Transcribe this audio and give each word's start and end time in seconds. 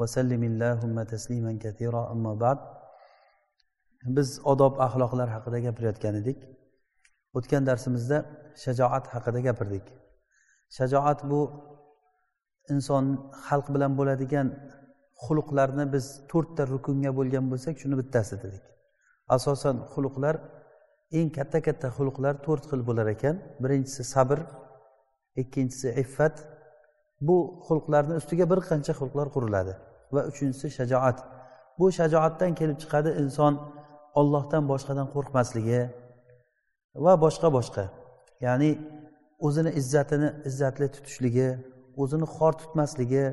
vasallim 0.00 0.42
illahumma 0.48 1.04
tasliman 1.12 1.56
katira 1.64 2.02
ammo 2.14 2.32
ba'd 2.44 2.58
biz 4.16 4.28
odob 4.52 4.74
axloqlar 4.86 5.28
haqida 5.36 5.58
gapirayotgan 5.66 6.14
edik. 6.22 6.38
O'tgan 7.38 7.62
darsimizda 7.68 8.18
shajoat 8.64 9.04
haqida 9.14 9.40
gapirdik. 9.48 9.86
Shajoat 10.76 11.20
bu 11.30 11.40
inson 12.74 13.04
xalq 13.46 13.66
bilan 13.74 13.92
bo'ladigan 13.98 14.48
xulqlarni 15.24 15.84
biz 15.94 16.04
to'rtta 16.30 16.62
rukunga 16.74 17.10
bo'lgan 17.18 17.44
bo'lsak 17.52 17.74
shuni 17.82 17.96
bittasi 18.00 18.34
dedik. 18.44 18.64
Asosan 19.36 19.76
xulqlar 19.92 20.34
eng 21.18 21.28
katta 21.36 21.58
katta 21.66 21.88
xulqlar 21.96 22.34
to'rt 22.46 22.64
xil 22.70 22.80
bo'lar 22.88 23.06
ekan. 23.16 23.36
Birinchisi 23.62 24.02
sabr 24.14 24.38
ikkinchisi 25.42 25.88
iffat 26.02 26.36
bu 27.20 27.36
xulqlarni 27.66 28.14
ustiga 28.20 28.44
bir 28.52 28.60
qancha 28.70 28.92
xulqlar 29.00 29.28
quriladi. 29.34 29.72
Va 30.14 30.22
uchinchisi 30.30 30.68
shajoat. 30.78 31.18
Bu 31.78 31.86
shajoatdan 31.98 32.52
kelib 32.60 32.78
chiqadi 32.82 33.10
inson 33.22 33.54
ollohdan 34.20 34.64
boshqadan 34.72 35.06
qo'rqmasligi 35.14 35.80
va 37.04 37.12
boshqa 37.24 37.48
boshqa. 37.58 37.84
Ya'ni 38.46 38.70
o'zini 39.46 39.70
izzatini 39.80 40.28
izzatli 40.48 40.86
tutishligi 40.94 41.48
o'zini 42.02 42.26
xor 42.36 42.52
tutmasligi 42.60 43.24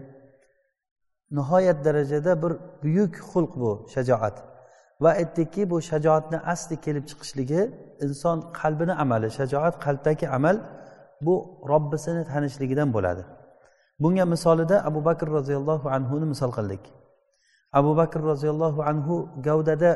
nihoyat 1.37 1.79
darajada 1.85 2.31
bir 2.43 2.51
buyuk 2.83 3.13
xulq 3.31 3.53
bu 3.61 3.71
shajoat. 3.93 4.35
Va 5.03 5.11
aytdikki 5.21 5.61
bu 5.71 5.77
shajoatni 5.91 6.37
asli 6.53 6.75
kelib 6.85 7.05
chiqishligi 7.09 7.61
inson 8.05 8.37
qalbini 8.59 8.93
amali 9.03 9.29
shajoat 9.39 9.75
qalbdagi 9.85 10.25
amal 10.37 10.57
bu 11.25 11.35
robbisini 11.71 12.23
tanishligidan 12.31 12.89
bo'ladi. 12.95 13.23
Bunga 13.99 14.25
misolida 14.33 14.77
abu 14.89 14.99
bakr 15.07 15.27
roziyallohu 15.37 15.87
anhuni 15.97 16.25
misol 16.33 16.51
qildik. 16.57 16.83
Abu 17.79 17.91
bakr 17.99 18.19
roziyallohu 18.31 18.81
anhu 18.91 19.15
gavdada 19.47 19.91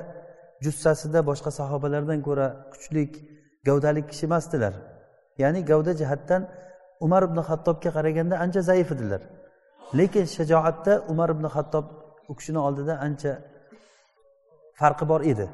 jussasida 0.63 1.19
boshqa 1.29 1.51
sahobalardan 1.59 2.19
ko'ra 2.27 2.47
kuchlik 2.71 3.11
gavdali 3.67 4.01
kishi 4.09 4.25
emasdilar. 4.29 4.73
Ya'ni 5.41 5.59
gavda 5.69 5.91
jihatdan 6.01 6.41
umar 7.05 7.21
ibn 7.27 7.37
hattobga 7.49 7.89
qaraganda 7.97 8.35
ancha 8.43 8.61
zaif 8.69 8.87
edilar. 8.95 9.21
Lekin 9.99 10.25
shajoatda 10.35 10.93
umar 11.11 11.29
ibn 11.35 11.45
hattob 11.55 11.85
u 12.31 12.33
kishini 12.37 12.59
oldida 12.67 12.93
ancha 13.05 13.31
farqi 14.79 15.05
bor 15.11 15.21
edi. 15.31 15.47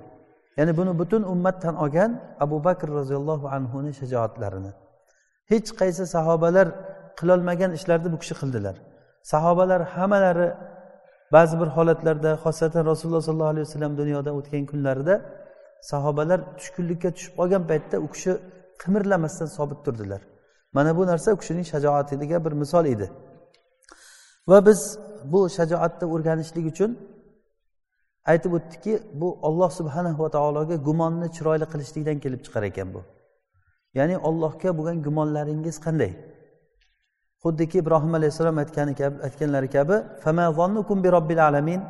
Ya'ni 0.57 0.71
buni 0.79 0.91
butun 1.01 1.21
ummat 1.33 1.55
tan 1.63 1.75
olgan 1.83 2.11
abu 2.45 2.57
bakr 2.67 2.87
roziyallohu 2.99 3.45
anhuni 3.57 3.91
shajoatlarini. 3.99 4.71
Hech 5.51 5.69
qaysi 5.79 6.03
sahobalar 6.15 6.67
qilolmagan 7.19 7.71
ishlarni 7.77 8.09
bu 8.13 8.17
kishi 8.23 8.35
qildilar. 8.41 8.75
Sahobalar 9.31 9.81
hammalari 9.95 10.49
ba'zi 11.35 11.55
bir 11.61 11.69
holatlarda 11.75 12.31
xosatan 12.43 12.83
rasululloh 12.91 13.23
sollallohu 13.27 13.53
alayhi 13.53 13.65
vasallam 13.67 13.93
dunyodan 14.01 14.33
o'tgan 14.39 14.63
kunlarida 14.71 15.15
sahobalar 15.91 16.39
tushkunlikka 16.57 17.09
tushib 17.15 17.33
qolgan 17.39 17.63
paytda 17.69 17.95
u 18.05 18.07
kishi 18.13 18.31
qimirlamasdan 18.81 19.49
sobit 19.57 19.79
turdilar. 19.85 20.21
Mana 20.75 20.91
bu 20.97 21.03
narsa 21.11 21.27
u 21.35 21.37
kishining 21.41 21.65
shajoatiga 21.73 22.37
bir 22.45 22.53
misol 22.61 22.85
edi. 22.93 23.07
Va 24.49 24.57
biz 24.67 24.79
bu 25.33 25.39
shajoatni 25.57 26.05
o'rganishlik 26.13 26.65
uchun 26.73 26.91
aytib 28.31 28.51
o'tdikki 28.57 28.93
bu 29.21 29.27
olloh 29.47 29.69
subhanahu 29.79 30.19
va 30.23 30.29
taologa 30.37 30.75
gumonni 30.87 31.27
chiroyli 31.35 31.65
qilishlikdan 31.73 32.17
kelib 32.23 32.41
chiqar 32.45 32.63
ekan 32.71 32.87
bu. 32.95 33.01
Ya'ni 33.97 34.15
ollohga 34.29 34.69
bo'lgan 34.77 34.97
gumonlaringiz 35.07 35.77
qanday? 35.85 36.11
Xuddiki 37.45 37.77
ibrohim 37.83 38.13
alayhissalom 38.19 38.57
aytgani 38.63 38.93
kabi 39.01 39.15
aytganlari 39.27 39.69
kabi 39.77 39.95
robbil 41.15 41.41
alamin? 41.49 41.81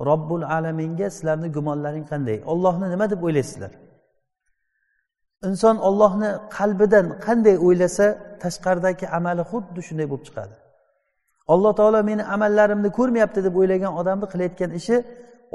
Robbul 0.00 0.42
alaminga 0.56 1.10
sizlarni 1.10 1.48
gumonlaring 1.56 2.06
qanday? 2.12 2.38
Ollohni 2.52 2.86
nima 2.90 3.06
deb 3.10 3.20
o'ylaysizlar? 3.26 3.72
Inson 5.48 5.76
ollohni 5.88 6.30
qalbidan 6.56 7.06
qanday 7.26 7.56
o'ylasa 7.66 8.06
tashqaridagi 8.42 9.06
amali 9.18 9.42
xuddi 9.50 9.80
shunday 9.88 10.06
bo'lib 10.10 10.24
chiqadi. 10.28 10.54
Alloh 11.52 11.72
taolo 11.78 12.00
meni 12.10 12.22
amallarimni 12.34 12.90
ko'rmayapti 12.98 13.40
deb 13.46 13.54
o'ylagan 13.60 13.92
odamni 14.00 14.26
qilayotgan 14.32 14.70
ishi 14.80 14.96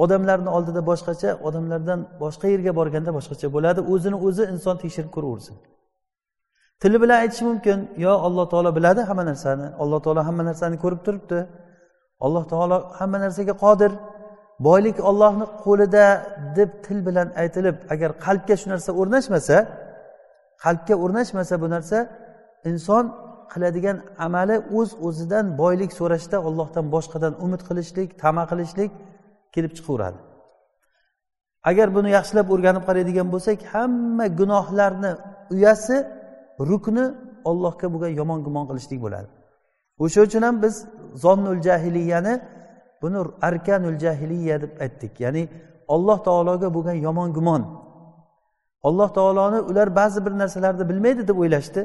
odamlarni 0.03 0.49
oldida 0.57 0.81
boshqacha 0.91 1.29
odamlardan 1.47 1.99
boshqa 2.23 2.47
yerga 2.53 2.71
borganda 2.79 3.11
boshqacha 3.17 3.47
bo'ladi. 3.55 3.79
O'zini 3.93 4.17
o'zi 4.27 4.43
inson 4.53 4.75
tekshirib 4.83 5.11
ko'raversin. 5.15 5.55
Tili 6.81 6.97
bilan 7.03 7.17
aytishi 7.23 7.43
mumkin. 7.51 7.77
Yo 8.05 8.13
alloh 8.27 8.45
taolo 8.51 8.69
biladi 8.77 9.01
hamma 9.09 9.23
narsani. 9.31 9.67
Alloh 9.81 9.99
taolo 10.05 10.21
hamma 10.27 10.43
narsani 10.49 10.75
ko'rib 10.83 11.01
turibdi. 11.07 11.39
Alloh 12.25 12.43
taolo 12.51 12.77
hamma 12.99 13.17
narsaga 13.25 13.53
qodir. 13.65 13.91
Boylik 14.67 14.97
ollohni 15.09 15.45
qo'lida 15.65 16.05
deb 16.57 16.69
til 16.85 16.99
bilan 17.07 17.27
aytilib 17.41 17.75
agar 17.93 18.09
qalbga 18.25 18.55
shu 18.61 18.67
narsa 18.73 18.91
o'rnashmasa 19.01 19.57
qalbga 20.63 20.95
o'rnashmasa 21.03 21.53
bu 21.63 21.67
narsa 21.75 21.97
inson 22.69 23.05
qiladigan 23.53 23.97
amali 24.25 24.57
o'z 24.77 24.89
uz 24.93 24.99
o'zidan 25.07 25.45
boylik 25.61 25.91
so'rashda 25.99 26.37
ollohdan 26.47 26.85
boshqadan 26.95 27.33
umid 27.45 27.61
qilishlik 27.69 28.09
tama 28.23 28.43
qilishlik 28.51 28.91
kelib 29.53 29.71
chiqaveradi. 29.77 30.19
Agar 31.69 31.87
buni 31.95 32.09
yaxshilab 32.17 32.47
o'rganib 32.53 32.83
qaraydigan 32.89 33.27
bo'lsak 33.33 33.59
hamma 33.73 34.25
gunohlarni 34.39 35.11
uyasi 35.53 35.97
rukni 36.59 37.05
ollohga 37.49 37.87
bo'lgan 37.93 38.11
yomon 38.19 38.39
gumon 38.45 38.65
qilishlik 38.69 38.99
bo'ladi. 39.05 39.27
O'sha 40.03 40.21
uchun 40.21 40.41
ham 40.41 40.61
biz 40.63 40.75
zonnul 41.23 41.61
jahiliyani 41.67 42.33
buni 43.01 43.19
arkanul 43.41 43.97
jahiliya 44.03 44.61
deb 44.61 44.73
aytdik. 44.83 45.19
Ya'ni 45.19 45.43
olloh 45.87 46.17
taologa 46.27 46.73
bo'lgan 46.73 46.97
yomon 47.07 47.33
gumon 47.33 47.61
alloh 48.83 49.09
taoloni 49.17 49.59
ular 49.69 49.95
ba'zi 49.95 50.25
bir 50.25 50.31
narsalarni 50.31 50.89
bilmaydi 50.89 51.27
deb 51.27 51.37
o'ylashdi. 51.37 51.81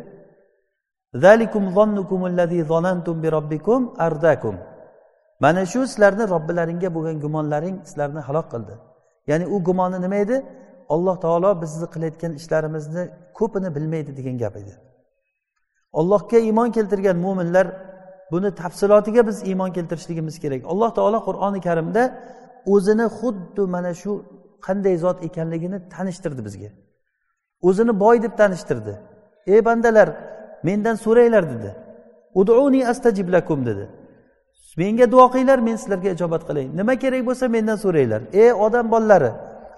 Mana 5.40 5.66
shu 5.72 5.80
sizlarni 5.86 6.24
robbilaringga 6.34 6.88
bo'lgan 6.96 7.16
gumonlaring 7.24 7.76
sizlarni 7.88 8.20
halok 8.28 8.46
qildi. 8.52 8.74
Ya'ni 9.30 9.46
u 9.54 9.56
gumoni 9.64 9.98
nima 10.04 10.16
edi? 10.24 10.36
Alloh 10.94 11.16
taolo 11.24 11.50
bizni 11.62 11.86
qilayotgan 11.94 12.32
ishlarimizni 12.40 13.02
ko'pini 13.38 13.74
bilmaydi 13.76 14.16
degan 14.18 14.36
gap 14.42 14.56
edi. 14.56 14.72
Allohga 16.00 16.38
iymon 16.38 16.70
keltirgan 16.76 17.16
mo'minlar 17.16 17.66
buni 18.32 18.54
tafsilotiga 18.54 19.26
biz 19.26 19.38
iymon 19.50 19.70
keltirishligimiz 19.76 20.36
kerak. 20.44 20.62
Alloh 20.72 20.90
taolo 20.98 21.18
qur'oni 21.28 21.60
karimda 21.60 22.02
o'zini 22.74 23.06
xuddi 23.18 23.62
mana 23.74 23.92
shu 24.02 24.12
qanday 24.66 24.96
zot 25.04 25.18
ekanligini 25.28 25.78
tanishtirdi 25.94 26.44
bizga. 26.44 26.70
O'zini 27.68 28.00
boy 28.00 28.16
deb 28.24 28.32
tanishtirdi. 28.40 28.94
Ey 29.46 29.60
bandalar 29.68 30.08
mendan 30.68 30.96
so'ranglar 31.04 31.44
dedi. 31.54 31.70
Uduni 32.40 32.80
astajib 32.92 33.28
lakum 33.36 33.60
dedi. 33.66 33.84
Menga 34.80 35.06
duo 35.12 35.26
qilinglar 35.32 35.58
men 35.68 35.76
sizlarga 35.82 36.10
ijobat 36.16 36.42
qilay 36.48 36.66
nima 36.78 36.94
kerak 37.02 37.22
bo'lsa 37.28 37.44
mendan 37.56 37.78
so'ranglar. 37.84 38.22
Ey 38.42 38.50
odam 38.66 38.86
bolalari 38.94 39.30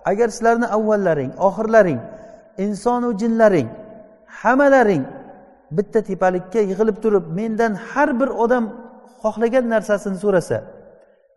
agar 0.04 0.28
sizlarni 0.28 0.66
avvallaring 0.66 1.32
oxirlaring 1.48 2.00
insonu 2.64 3.18
jinlaring 3.20 3.68
hammalaring 4.42 5.04
bitta 5.70 6.00
tepalikka 6.02 6.60
yig'ilib 6.70 6.96
turib 7.02 7.24
mendan 7.38 7.72
har 7.90 8.10
bir 8.20 8.30
odam 8.44 8.64
xohlagan 9.22 9.64
narsasini 9.74 10.18
so'rasa 10.24 10.58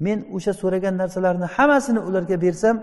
men 0.05 0.17
o'sha 0.35 0.53
so'ragan 0.61 0.95
narsalarni 1.01 1.47
hammasini 1.55 1.99
ularga 2.07 2.37
bersam 2.45 2.75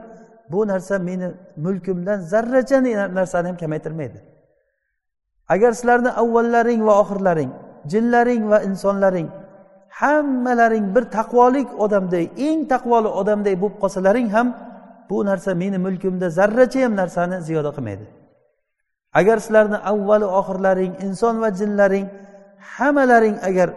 bu 0.53 0.67
narsa 0.67 0.99
meni 0.99 1.29
mulkimdan 1.57 2.19
zarracha 2.21 2.79
narsani 3.19 3.47
ham 3.49 3.57
kamaytirmaydi. 3.57 4.19
Agar 5.49 5.73
sizlarni 5.73 6.11
avvallaring 6.23 6.81
va 6.89 6.95
oxirlaring 7.03 7.51
jinlaring 7.93 8.43
va 8.51 8.59
insonlaring 8.69 9.29
hammalaring 10.01 10.87
bir 10.95 11.05
taqvolik 11.19 11.69
odamday 11.85 12.25
eng 12.49 12.61
taqvoli 12.73 13.09
odamday 13.21 13.55
bo'lib 13.63 13.77
qolsalaring 13.83 14.29
ham 14.37 14.49
bu 15.11 15.17
narsa 15.29 15.51
meni 15.63 15.79
mulkimda 15.87 16.27
zarracha 16.39 16.81
ham 16.85 16.93
narsani 17.01 17.37
ziyoda 17.47 17.71
qilmaydi. 17.77 18.05
Agar 19.21 19.37
sizlarni 19.45 19.79
avvali 19.93 20.27
oxirlaring 20.41 20.93
inson 21.07 21.35
va 21.43 21.49
jinlaring 21.61 22.07
hammalaring 22.77 23.37
agar 23.49 23.69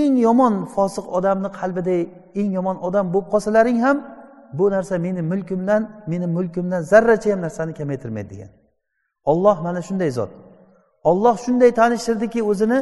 eng 0.00 0.14
yomon 0.26 0.54
fosiq 0.74 1.06
odamni 1.18 1.48
qalbida 1.58 1.96
eng 2.40 2.50
yomon 2.58 2.76
odam 2.86 3.06
bo'lib 3.14 3.28
qolsalaring 3.32 3.78
ham 3.86 3.96
bu 4.58 4.64
narsa 4.74 4.94
meni 5.06 5.22
mulkimdan 5.30 5.82
meni 6.10 6.26
mulkimdan 6.36 6.82
zarracha 6.92 7.28
ham 7.32 7.40
narsani 7.46 7.72
kamaytirmaydi 7.78 8.30
degan. 8.34 8.50
Olloh 9.30 9.56
mana 9.66 9.80
shunday 9.88 10.10
zot. 10.18 10.30
Olloh 11.10 11.36
shunday 11.44 11.70
tanishtirdiki 11.80 12.40
o'zini 12.50 12.78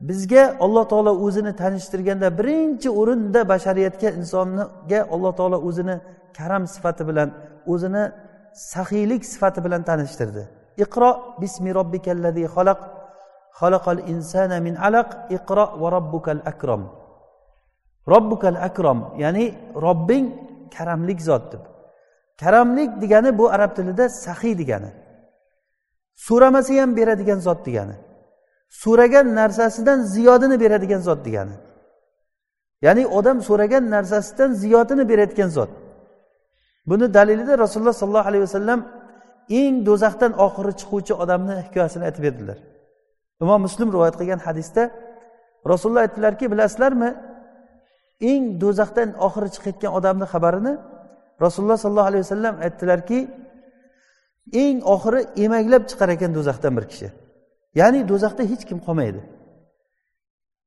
bizga 0.00 0.56
alloh 0.64 0.84
taolo 0.92 1.12
o'zini 1.26 1.52
tanishtirganda 1.62 2.28
birinchi 2.38 2.88
o'rinda 3.00 3.40
bashariyatga 3.52 4.08
insonga 4.20 5.00
alloh 5.14 5.32
taolo 5.38 5.58
o'zini 5.68 5.96
karam 6.38 6.64
sifati 6.74 7.02
bilan 7.08 7.28
o'zini 7.72 8.04
saxiylik 8.72 9.22
sifati 9.32 9.60
bilan 9.64 9.82
tanishtirdi. 9.88 10.42
Iqro 10.84 11.10
bismi 11.42 11.70
robbikallazi 11.78 12.44
xalaq 12.54 12.80
xalaqal 13.60 14.00
insana 14.12 14.56
min 14.66 14.74
alaq 14.88 15.08
iqro 15.36 15.64
va 15.80 15.88
robbukal 15.96 16.40
akrom. 16.52 16.82
Robbukal 18.12 18.58
akrom 18.68 18.98
ya'ni 19.22 19.46
robbing 19.84 20.26
karamlik 20.74 21.20
zot 21.28 21.44
deb 21.52 21.62
karamlik 22.40 22.90
degani 23.02 23.30
bu 23.38 23.44
arab 23.56 23.70
tilida 23.76 24.04
saxiy 24.24 24.54
degani. 24.60 24.90
So'ramasa 26.26 26.74
ham 26.82 26.90
beradigan 26.98 27.38
zot 27.46 27.60
degani. 27.66 27.96
So'ragan 28.82 29.26
narsasidan 29.40 29.98
ziyodini 30.14 30.56
beradigan 30.62 31.00
zot 31.08 31.20
degani. 31.26 31.56
Ya'ni 32.86 33.04
odam 33.18 33.38
so'ragan 33.48 33.84
narsasidan 33.94 34.50
ziyodini 34.62 35.04
berayotgan 35.10 35.50
zot. 35.56 35.70
Buni 36.90 37.06
dalilida 37.16 37.54
rasululloh 37.64 37.96
sollallohu 38.00 38.28
alayhi 38.30 38.44
vasallam 38.48 38.80
eng 39.60 39.74
do'zaxdan 39.88 40.32
oxiri 40.46 40.72
chiquvchi 40.80 41.14
odamni 41.22 41.54
hikoyasini 41.66 42.04
aytib 42.08 42.22
berdilar. 42.26 42.58
Imom 43.42 43.60
muslim 43.66 43.88
rivoyat 43.94 44.16
qilgan 44.20 44.40
hadisda 44.46 44.82
rasululloh 45.72 46.02
aytdilarki 46.06 46.44
bilasizlarmi 46.52 47.10
eng 48.30 48.42
do'zaxdan 48.62 49.08
oxiri 49.26 49.48
chiqayotgan 49.54 49.92
odamni 49.98 50.26
xabarini 50.32 50.72
rasululloh 51.44 51.78
sollallohu 51.84 52.10
alayhi 52.10 52.24
vasallam 52.26 52.54
aytdilarki 52.66 53.18
eng 54.64 54.76
oxiri 54.94 55.20
emaklab 55.44 55.82
chiqar 55.90 56.08
ekan 56.16 56.30
do'zaxdan 56.36 56.72
bir 56.78 56.86
kishi. 56.92 57.08
Ya'ni 57.80 58.00
do'zaxda 58.10 58.42
hech 58.50 58.64
kim 58.68 58.78
qolmaydi. 58.86 59.20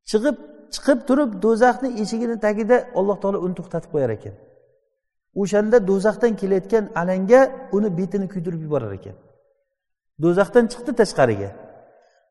Chiqib 0.09 0.35
chiqib 0.73 0.99
turib 1.07 1.31
do'zaxni 1.45 1.89
eshigini 2.01 2.37
tagida 2.45 2.77
alloh 2.99 3.17
taolo 3.21 3.39
uni 3.45 3.55
to'xtatib 3.59 3.89
qo'yar 3.93 4.11
ekan. 4.17 4.35
O'shanda 5.41 5.77
do'zaxdan 5.89 6.33
kelayotgan 6.41 6.83
alanga 7.01 7.41
uni 7.77 7.89
betini 7.99 8.27
kuydirib 8.33 8.61
yuborar 8.65 8.91
ekan. 8.99 9.15
Do'zaxdan 10.23 10.65
chiqdi 10.71 10.91
tashqariga. 11.01 11.49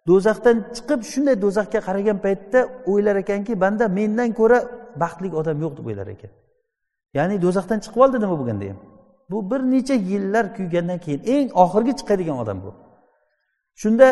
Do'zaxdan 0.08 0.56
chiqib 0.76 1.00
shunday 1.10 1.36
do'zaxga 1.44 1.80
qaragan 1.86 2.18
paytda 2.24 2.60
o'ylar 2.92 3.16
ekanki 3.24 3.52
banda 3.64 3.84
mendan 3.98 4.30
ko'ra 4.40 4.58
baxtli 5.02 5.28
odam 5.40 5.56
yo'q 5.64 5.72
deb 5.78 5.86
o'ylar 5.90 6.08
ekan. 6.16 6.32
Ya'ni 7.18 7.36
do'zaxdan 7.44 7.78
chiqib 7.84 8.00
oldi 8.04 8.16
nima 8.24 8.36
bo'lganda 8.40 8.64
ham. 8.70 8.78
Bu 9.30 9.38
bir 9.50 9.60
necha 9.74 9.96
yillar 10.10 10.44
kuygandan 10.56 10.98
keyin 11.04 11.20
eng 11.34 11.48
oxirgi 11.64 11.92
chiqadigan 11.98 12.36
odam 12.42 12.58
bu. 12.64 12.70
Shunda 13.82 14.08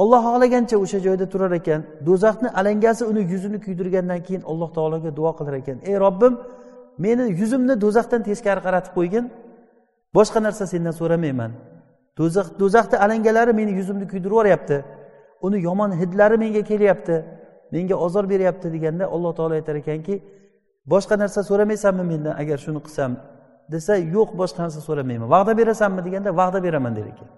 olloh 0.00 0.20
xohlagancha 0.26 0.76
o'sha 0.84 0.98
joyda 1.06 1.26
turar 1.32 1.52
ekan 1.60 1.80
do'zaxni 2.06 2.48
alangasi 2.60 3.02
uni 3.10 3.22
yuzini 3.32 3.58
kuydirgandan 3.64 4.20
keyin 4.26 4.42
alloh 4.50 4.68
taologa 4.76 5.10
duo 5.18 5.30
qilar 5.38 5.54
ekan. 5.62 5.78
Ey 5.90 5.96
robbim 6.04 6.34
meni 7.04 7.24
yuzimni 7.40 7.74
do'zaxdan 7.84 8.20
teskari 8.28 8.60
qaratib 8.66 8.92
qo'ygin 8.98 9.24
boshqa 10.16 10.38
narsa 10.46 10.64
sendan 10.72 10.94
so'ramayman. 11.00 11.50
Do'zax 12.18 12.46
do'zaxni 12.60 12.96
alangalari 13.04 13.52
meni 13.60 13.72
yuzimni 13.80 14.06
kuydirib 14.12 14.32
yuboryapti 14.34 14.76
uni 15.46 15.58
yomon 15.68 15.90
hidlari 16.00 16.36
menga 16.44 16.62
kelyapti 16.70 17.16
menga 17.74 17.96
ozor 18.06 18.24
beryapti 18.32 18.66
deganda 18.74 19.04
alloh 19.14 19.32
taolo 19.38 19.54
aytar 19.60 19.76
ekanki 19.82 20.14
boshqa 20.92 21.14
narsa 21.22 21.40
so'ramaysanmi 21.50 22.04
mendan 22.12 22.34
agar 22.42 22.58
shuni 22.64 22.80
qilsam? 22.86 23.12
desa 23.72 23.92
yo'q 24.16 24.30
boshqa 24.40 24.60
narsa 24.64 24.80
so'ramayman. 24.88 25.28
Va'da 25.34 25.52
berasanmi? 25.60 26.00
deganda 26.06 26.30
va'da 26.40 26.58
beraman 26.66 26.92
der 26.98 27.06
ekan. 27.12 27.28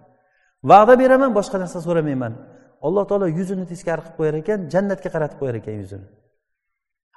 Va'da 0.70 0.94
beraman 1.02 1.30
boshqa 1.38 1.56
narsa 1.62 1.78
so'ramayman. 1.86 2.32
Alloh 2.86 3.04
taolo 3.10 3.26
yuzini 3.38 3.64
teskari 3.72 4.00
qilib 4.04 4.16
qo'yar 4.18 4.34
ekan 4.42 4.58
jannatga 4.72 5.08
qaratib 5.14 5.38
qo'yar 5.40 5.56
ekan 5.60 5.74
yuzini. 5.80 6.06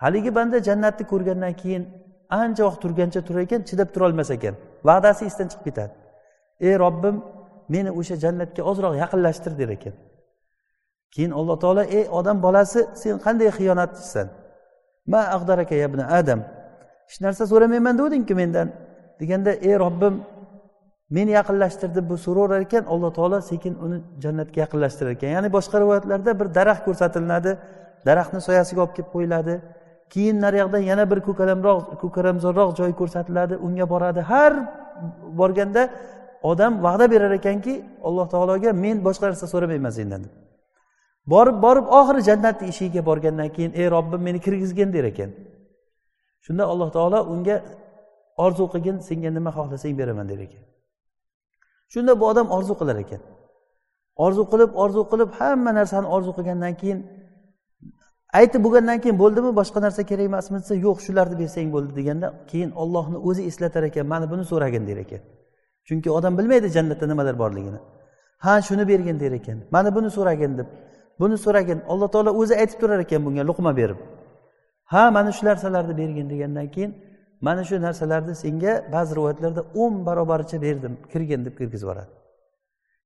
Haligi 0.02 0.32
banda 0.38 0.58
jannatni 0.68 1.04
ko'rgandan 1.12 1.54
keyin 1.62 1.84
ancha 2.42 2.64
vaqt 2.68 2.80
turgancha 2.84 3.20
turar 3.28 3.42
ekan 3.48 3.62
chidab 3.70 3.90
turolmas 3.94 4.30
ekan. 4.38 4.56
Va'dasi 4.88 5.24
esdan 5.30 5.48
chiqib 5.52 5.64
ketadi. 5.68 5.94
Ey 6.68 6.76
robbim 6.84 7.16
meni 7.74 7.92
o'sha 8.00 8.16
jannatga 8.24 8.62
ozroq 8.72 8.94
yaqinlashtir 9.04 9.54
der 9.60 9.70
ekan. 9.78 9.96
Keyin 11.14 11.32
alloh 11.40 11.58
taolo 11.64 11.84
ey 11.98 12.06
odam 12.20 12.38
bolasi 12.46 12.80
sen 13.02 13.16
qanday 13.26 13.50
xiyonatchisan 13.58 14.28
ma 15.12 15.22
ag'daraka 15.36 15.76
yabna 15.84 16.04
adam. 16.20 16.40
Hech 17.10 17.20
narsa 17.26 17.44
so'ramayman 17.52 17.94
degandingku 18.00 18.34
mendan. 18.42 18.68
Deganda 19.20 19.52
ey 19.68 19.76
robbim 19.86 20.16
meni 21.10 21.32
yaqinlashtir 21.32 21.90
deb 21.96 22.10
bu 22.10 22.18
so'raverar 22.18 22.62
ekan 22.68 22.84
alloh 22.94 23.12
taolo 23.18 23.42
sekin 23.42 23.74
uni 23.86 23.98
jannatga 24.24 24.58
yaqinlashtirar 24.64 25.12
ekan. 25.16 25.30
Ya'ni 25.36 25.50
boshqa 25.58 25.76
rivoyatlarda 25.84 26.32
bir 26.40 26.48
daraxt 26.58 26.84
ko'rsatilinadi 26.88 27.52
daraxtni 28.08 28.42
soyasiga 28.48 28.82
olib 28.84 28.94
kelib 28.98 29.10
qo'yiladi. 29.16 29.56
Keyin 30.14 30.38
naryoqdan 30.46 30.84
yana 30.92 31.04
bir 31.12 31.20
ko'kalamroq 31.28 31.80
ko'karamzorroq 32.02 32.70
joy 32.80 32.92
ko'rsatiladi 33.00 33.56
unga 33.68 33.86
boradi. 33.94 34.22
Har 34.32 34.54
borganda 35.40 35.90
odam 36.52 36.74
va'da 36.86 37.06
berar 37.14 37.32
ekanki 37.40 37.74
alloh 38.08 38.28
taologa 38.34 38.70
men 38.84 38.98
boshqa 39.08 39.26
narsa 39.30 39.46
so'ramayman 39.54 39.94
sendan 40.00 40.22
deb. 40.26 40.34
Borib 41.34 41.58
borib 41.66 41.86
oxiri 42.00 42.22
jannatni 42.30 42.66
eshigiga 42.72 43.02
borgandan 43.10 43.50
keyin 43.56 43.72
ey 43.82 43.88
robbim 43.96 44.22
meni 44.28 44.40
kirgizgin 44.46 44.90
der 44.96 45.06
ekan. 45.12 45.30
Shunda 46.46 46.64
alloh 46.72 46.90
taolo 46.98 47.20
unga 47.34 47.56
orzu 48.46 48.66
qilgin 48.74 48.98
senga 49.08 49.30
nima 49.38 49.52
xohlasang 49.58 49.96
beraman 50.00 50.28
der 50.32 50.40
ekan. 50.48 50.64
Shunda 51.94 52.20
bu 52.20 52.26
odam 52.32 52.48
orzu 52.58 52.74
qilar 52.80 52.98
ekan. 53.04 53.22
Orzu 54.26 54.44
qilib 54.52 54.72
orzu 54.84 55.02
qilib 55.12 55.30
hamma 55.40 55.72
narsani 55.80 56.08
orzu 56.16 56.32
qilgandan 56.38 56.74
keyin 56.82 57.00
aytib 58.40 58.62
bo'lgandan 58.66 58.98
keyin 59.04 59.18
bo'ldimi 59.24 59.52
boshqa 59.60 59.80
narsa 59.86 60.02
kerak 60.10 60.26
emasmi 60.32 60.58
desa 60.64 60.76
yo'q 60.86 60.98
shularni 61.06 61.36
bersang 61.42 61.70
bo'ldi 61.76 61.92
deganda 62.00 62.28
keyin 62.52 62.72
ollohni 62.84 63.18
o'zi 63.30 63.42
eslatar 63.50 63.84
ekan 63.90 64.06
mana 64.14 64.26
buni 64.32 64.44
so'ragin 64.52 64.84
der 64.90 64.98
ekan. 65.06 65.22
Chunki 65.88 66.10
odam 66.18 66.34
bilmaydi 66.38 66.68
jannatda 66.76 67.06
nimalar 67.12 67.36
borligini. 67.44 67.80
Ha 68.46 68.54
shuni 68.68 68.84
bergin 68.92 69.18
der 69.24 69.34
ekan 69.40 69.58
mana 69.76 69.90
buni 69.96 70.10
so'ragin 70.18 70.52
deb. 70.60 70.68
Buni 71.22 71.38
so'ragin 71.46 71.80
alloh 71.92 72.08
taolo 72.14 72.32
o'zi 72.42 72.54
aytib 72.62 72.78
turar 72.82 73.00
ekan 73.06 73.22
bunga 73.26 73.44
luqma 73.50 73.72
berib. 73.80 74.00
Ha 74.94 75.04
mana 75.16 75.32
shu 75.38 75.44
narsalarni 75.50 75.94
bergin 76.02 76.26
degandan 76.34 76.68
keyin 76.76 76.92
mana 77.48 77.64
shu 77.68 77.76
narsalarni 77.88 78.34
senga 78.44 78.74
ba'zi 78.96 79.12
rivoyatlarda 79.18 79.62
o'n 79.82 79.94
barobaricha 80.08 80.58
berdim 80.66 80.94
kirgin 81.12 81.42
deb 81.46 81.54
kirgizib 81.60 81.88
yuboradi. 81.88 82.12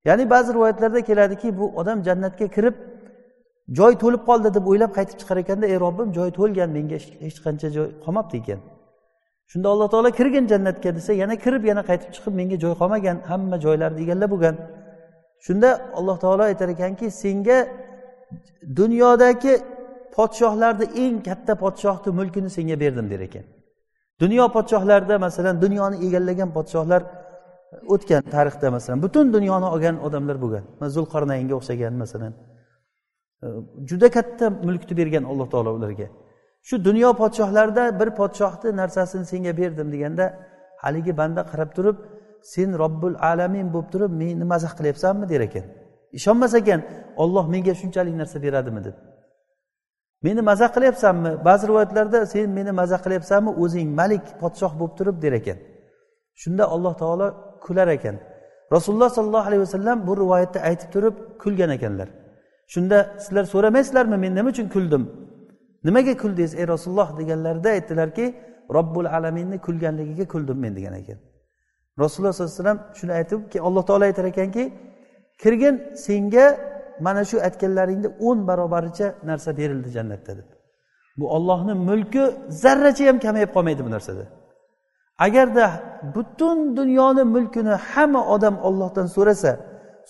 Ya'ni 0.08 0.24
ba'zi 0.34 0.50
rivoyatlarda 0.56 1.02
keladiki 1.10 1.48
bu 1.60 1.66
odam 1.80 1.98
jannatga 2.08 2.48
kirib 2.56 2.76
joy 3.80 3.94
to'lib 4.04 4.24
qoldi 4.30 4.50
deb 4.58 4.66
o'ylab 4.72 4.92
qaytib 4.98 5.18
chiqar 5.22 5.38
ekanda 5.44 5.66
ey 5.74 5.78
robbim 5.86 6.10
joy 6.18 6.30
to'lgan 6.40 6.70
menga 6.78 6.98
hech 7.26 7.38
qancha 7.46 7.68
joy 7.78 7.88
qolmabdi 8.06 8.36
ekan. 8.42 8.60
Shunda 9.52 9.68
alloh 9.74 9.88
taolo 9.94 10.10
kirgin 10.20 10.46
jannatga 10.52 10.90
desa 10.98 11.12
yana 11.22 11.36
kirib 11.44 11.64
yana 11.72 11.84
qaytib 11.90 12.10
chiqib 12.16 12.34
menga 12.40 12.58
joy 12.64 12.74
qolmagan 12.82 13.18
hamma 13.32 13.58
joylarni 13.66 14.00
egallab 14.06 14.30
bo'lgan. 14.34 14.56
Shunda 15.46 15.70
alloh 16.00 16.18
taolo 16.24 16.44
aytar 16.52 16.70
ekanki 16.76 17.06
senga 17.24 17.58
dunyodagi 18.80 19.54
podshohlarni 20.16 20.86
eng 21.04 21.16
katta 21.28 21.54
podshohni 21.64 22.10
mulkini 22.20 22.50
senga 22.58 22.76
berdim 22.84 23.08
der 23.14 23.22
ekan. 23.30 23.46
Dunyo 24.22 24.46
podshohlarida 24.56 25.16
masalan 25.26 25.56
dunyoni 25.64 25.98
egallagan 26.06 26.50
podshohlar 26.58 27.02
o'tgan 27.94 28.24
tarixda 28.36 28.68
masalan 28.76 29.00
butun 29.06 29.26
dunyoni 29.36 29.68
olgan 29.74 29.96
odamlar 30.08 30.38
bo'lgan. 30.44 30.64
Zulqarnaynga 30.96 31.54
o'xshagan 31.60 31.94
masalan. 32.04 32.34
Juda 33.90 34.08
katta 34.18 34.46
mulkni 34.68 34.94
bergan 35.02 35.24
alloh 35.32 35.48
taolo 35.54 35.72
ularga. 35.78 36.08
Shu 36.68 36.76
dunyo 36.88 37.10
podshohlarida 37.22 37.84
bir 38.00 38.10
podshohni 38.20 38.70
narsasini 38.82 39.26
senga 39.32 39.52
berdim 39.62 39.88
deganda 39.94 40.26
haligi 40.84 41.14
banda 41.22 41.42
qarab 41.52 41.70
turib 41.78 41.98
sen 42.54 42.70
robbul 42.82 43.16
alamin 43.32 43.68
bo'lib 43.74 43.90
turib 43.94 44.12
meni 44.22 44.46
mazax 44.54 44.74
qilyapsanmi? 44.80 45.26
der 45.32 45.42
ekan. 45.48 45.66
Ishonmas 46.18 46.54
ekan 46.62 46.82
olloh 47.24 47.46
menga 47.54 47.74
shunchalik 47.82 48.16
narsa 48.22 48.38
beradimi? 48.46 48.82
deb. 48.88 48.96
Meni 50.26 50.42
mazax 50.42 50.72
qilyapsanmi? 50.76 51.32
Ba'zi 51.48 51.64
rivoyatlarda 51.70 52.26
sen 52.26 52.50
meni 52.58 52.72
mazax 52.72 53.02
qilyapsanmi? 53.06 53.52
O'zing 53.64 53.90
malik 54.00 54.26
podshoh 54.42 54.72
bo'lib 54.80 54.94
turib 55.00 55.18
der 55.24 55.34
ekan. 55.40 55.58
Shunda 56.42 56.64
alloh 56.74 56.94
taolo 57.02 57.28
kular 57.66 57.88
ekan. 57.98 58.16
Rasululloh 58.76 59.10
sollallohu 59.18 59.48
alayhi 59.50 59.62
vasallam 59.68 60.08
bu 60.08 60.14
rivoyatni 60.22 60.60
aytib 60.70 60.90
turib 60.96 61.16
kulgan 61.42 61.70
ekanlar. 61.78 62.10
Shunda 62.74 62.98
sizlar 63.24 63.46
so'ramaysizlarmi 63.54 64.18
men 64.24 64.36
nima 64.36 64.50
uchun 64.50 64.68
kuldim? 64.76 65.04
Nimaga 65.88 66.14
kuldingiz 66.24 66.54
ey 66.60 66.68
rasululloh 66.74 67.10
deganlarida 67.20 67.70
aytdilarki 67.70 68.26
robbul 68.76 69.06
alaminni 69.06 69.58
kulganligiga 69.66 70.26
kuldim 70.34 70.58
men 70.64 70.76
degan 70.78 70.94
ekan. 71.02 71.20
Rasululloh 72.00 72.34
sollallohu 72.34 72.54
alayhi 72.54 72.64
vasallam 72.64 72.80
shuni 73.00 73.14
aytib 73.20 73.40
alloh 73.68 73.84
taolo 73.90 74.04
aytar 74.10 74.26
ekanki 74.34 74.64
kirgin 75.42 75.76
senga 76.06 76.46
mana 77.06 77.22
shu 77.30 77.38
aytganlaringni 77.48 78.10
o'n 78.28 78.40
barobaricha 78.50 79.08
narsa 79.30 79.50
berildi 79.60 79.90
jannatda 79.98 80.32
deb. 80.40 80.48
Bu 81.20 81.26
ollohni 81.36 81.74
mulki 81.90 82.24
zarracha 82.64 83.04
ham 83.10 83.18
kamayib 83.26 83.52
qolmaydi 83.56 83.82
bu 83.88 83.92
narsada. 83.96 84.26
Agarda 85.26 85.66
butun 86.16 86.58
dunyoni 86.78 87.24
mulkini 87.36 87.76
hamma 87.92 88.22
odam 88.36 88.56
ollohdan 88.68 89.08
so'rasa 89.16 89.52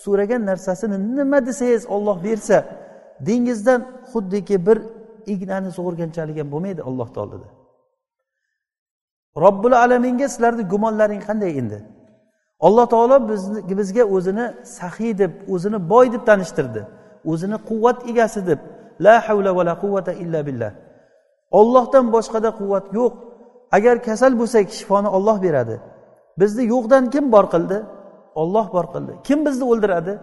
so'ragan 0.03 0.41
narsasini 0.51 0.97
nima 1.17 1.39
desangiz 1.47 1.83
olloh 1.95 2.17
bersa 2.27 2.57
dengizdan 3.27 3.81
xuddiki 4.11 4.55
bir 4.67 4.77
ignani 5.33 5.69
sug'urganchalik 5.77 6.37
ham 6.41 6.49
bo'lmaydi 6.53 6.81
ollohni 6.89 7.19
oldida 7.23 7.47
robbil 9.43 9.73
alaminga 9.83 10.27
sizlarni 10.33 10.63
gumonlaring 10.73 11.21
qanday 11.27 11.51
endi? 11.61 11.79
Alloh 12.67 12.85
taolo 12.93 13.17
bizni 13.29 13.77
bizga 13.79 14.03
o'zini 14.15 14.45
sahiy 14.79 15.13
deb 15.21 15.31
o'zini 15.53 15.79
boy 15.91 16.05
deb 16.13 16.23
tanishtirdi. 16.29 16.81
O'zini 17.31 17.57
quvvat 17.69 17.97
egasi 18.11 18.41
deb. 18.49 18.59
La 19.05 19.15
havla 19.27 19.51
va 19.57 19.63
la 19.69 19.75
quvvata 19.83 20.13
illa 20.23 20.39
billah. 20.47 20.71
Ollohdan 21.59 22.05
boshqada 22.15 22.49
quvvat 22.59 22.85
yo'q. 22.99 23.13
Agar 23.77 23.95
kasal 24.07 24.33
bo'lsak 24.41 24.65
shifoni 24.77 25.09
olloh 25.17 25.37
beradi. 25.45 25.75
Bizni 26.39 26.63
yo'qdan 26.73 27.03
kim 27.13 27.25
bor 27.35 27.45
qildi? 27.53 27.77
Olloh 28.41 28.65
bor 28.75 28.85
qildi. 28.93 29.13
Kim 29.27 29.39
bizni 29.45 29.65
o'ldiradi? 29.71 30.13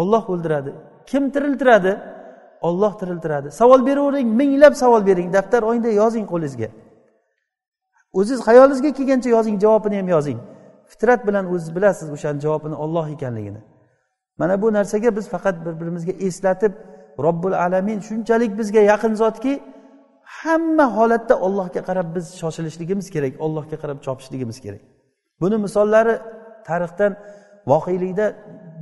Olloh 0.00 0.24
o'ldiradi. 0.32 0.72
Kim 1.10 1.22
tiriltiradi? 1.34 1.92
Olloh 2.68 2.92
tiriltiradi. 3.00 3.48
Savol 3.60 3.80
beravering 3.88 4.28
minglab 4.40 4.74
savol 4.82 5.02
bering. 5.06 5.28
Daftar 5.36 5.62
oyingda 5.68 5.90
yozing 6.02 6.26
qo'lingizga. 6.32 6.68
O'ziz 8.18 8.38
xayolingizga 8.48 8.90
kelgancha 8.98 9.28
yozing 9.36 9.56
javobini 9.64 9.96
ham 10.00 10.08
yozing. 10.16 10.38
Fitrat 10.90 11.20
bilan 11.28 11.44
o'ziz 11.54 11.70
bilasiz 11.76 12.08
o'shani 12.16 12.40
javobini 12.44 12.76
olloh 12.84 13.06
ekanligini. 13.16 13.60
Mana 14.38 14.62
bu 14.62 14.72
narsaga 14.72 15.16
biz 15.16 15.26
faqat 15.34 15.56
bir 15.66 15.74
birimizga 15.80 16.12
eslatib 16.26 16.72
robbil 17.26 17.54
alamin 17.64 18.00
shunchalik 18.08 18.58
bizga 18.58 18.80
yaqin 18.92 19.14
zotki 19.22 19.52
hamma 20.40 20.86
holatda 20.96 21.34
ollohga 21.46 21.80
qarab 21.88 22.08
biz 22.16 22.26
shoshilishligimiz 22.40 23.06
kerak 23.14 23.40
ollohga 23.44 23.76
qarab 23.82 23.98
chopishligimiz 24.06 24.58
kerak. 24.64 24.82
Buni 25.40 25.56
misollari 25.66 26.14
tarixdan 26.68 27.12
voqelikda 27.72 28.26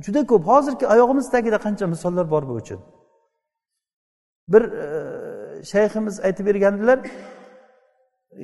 juda 0.05 0.21
ko'p. 0.31 0.43
Hozirgi 0.51 0.85
oyog'imiz 0.93 1.27
tagida 1.35 1.57
qancha 1.65 1.85
misollar 1.93 2.25
bor 2.33 2.43
bu 2.49 2.53
uchun. 2.61 2.79
Bir 4.53 4.63
e, 4.85 4.87
shayximiz 5.71 6.15
aytib 6.27 6.45
bergandilar 6.49 6.99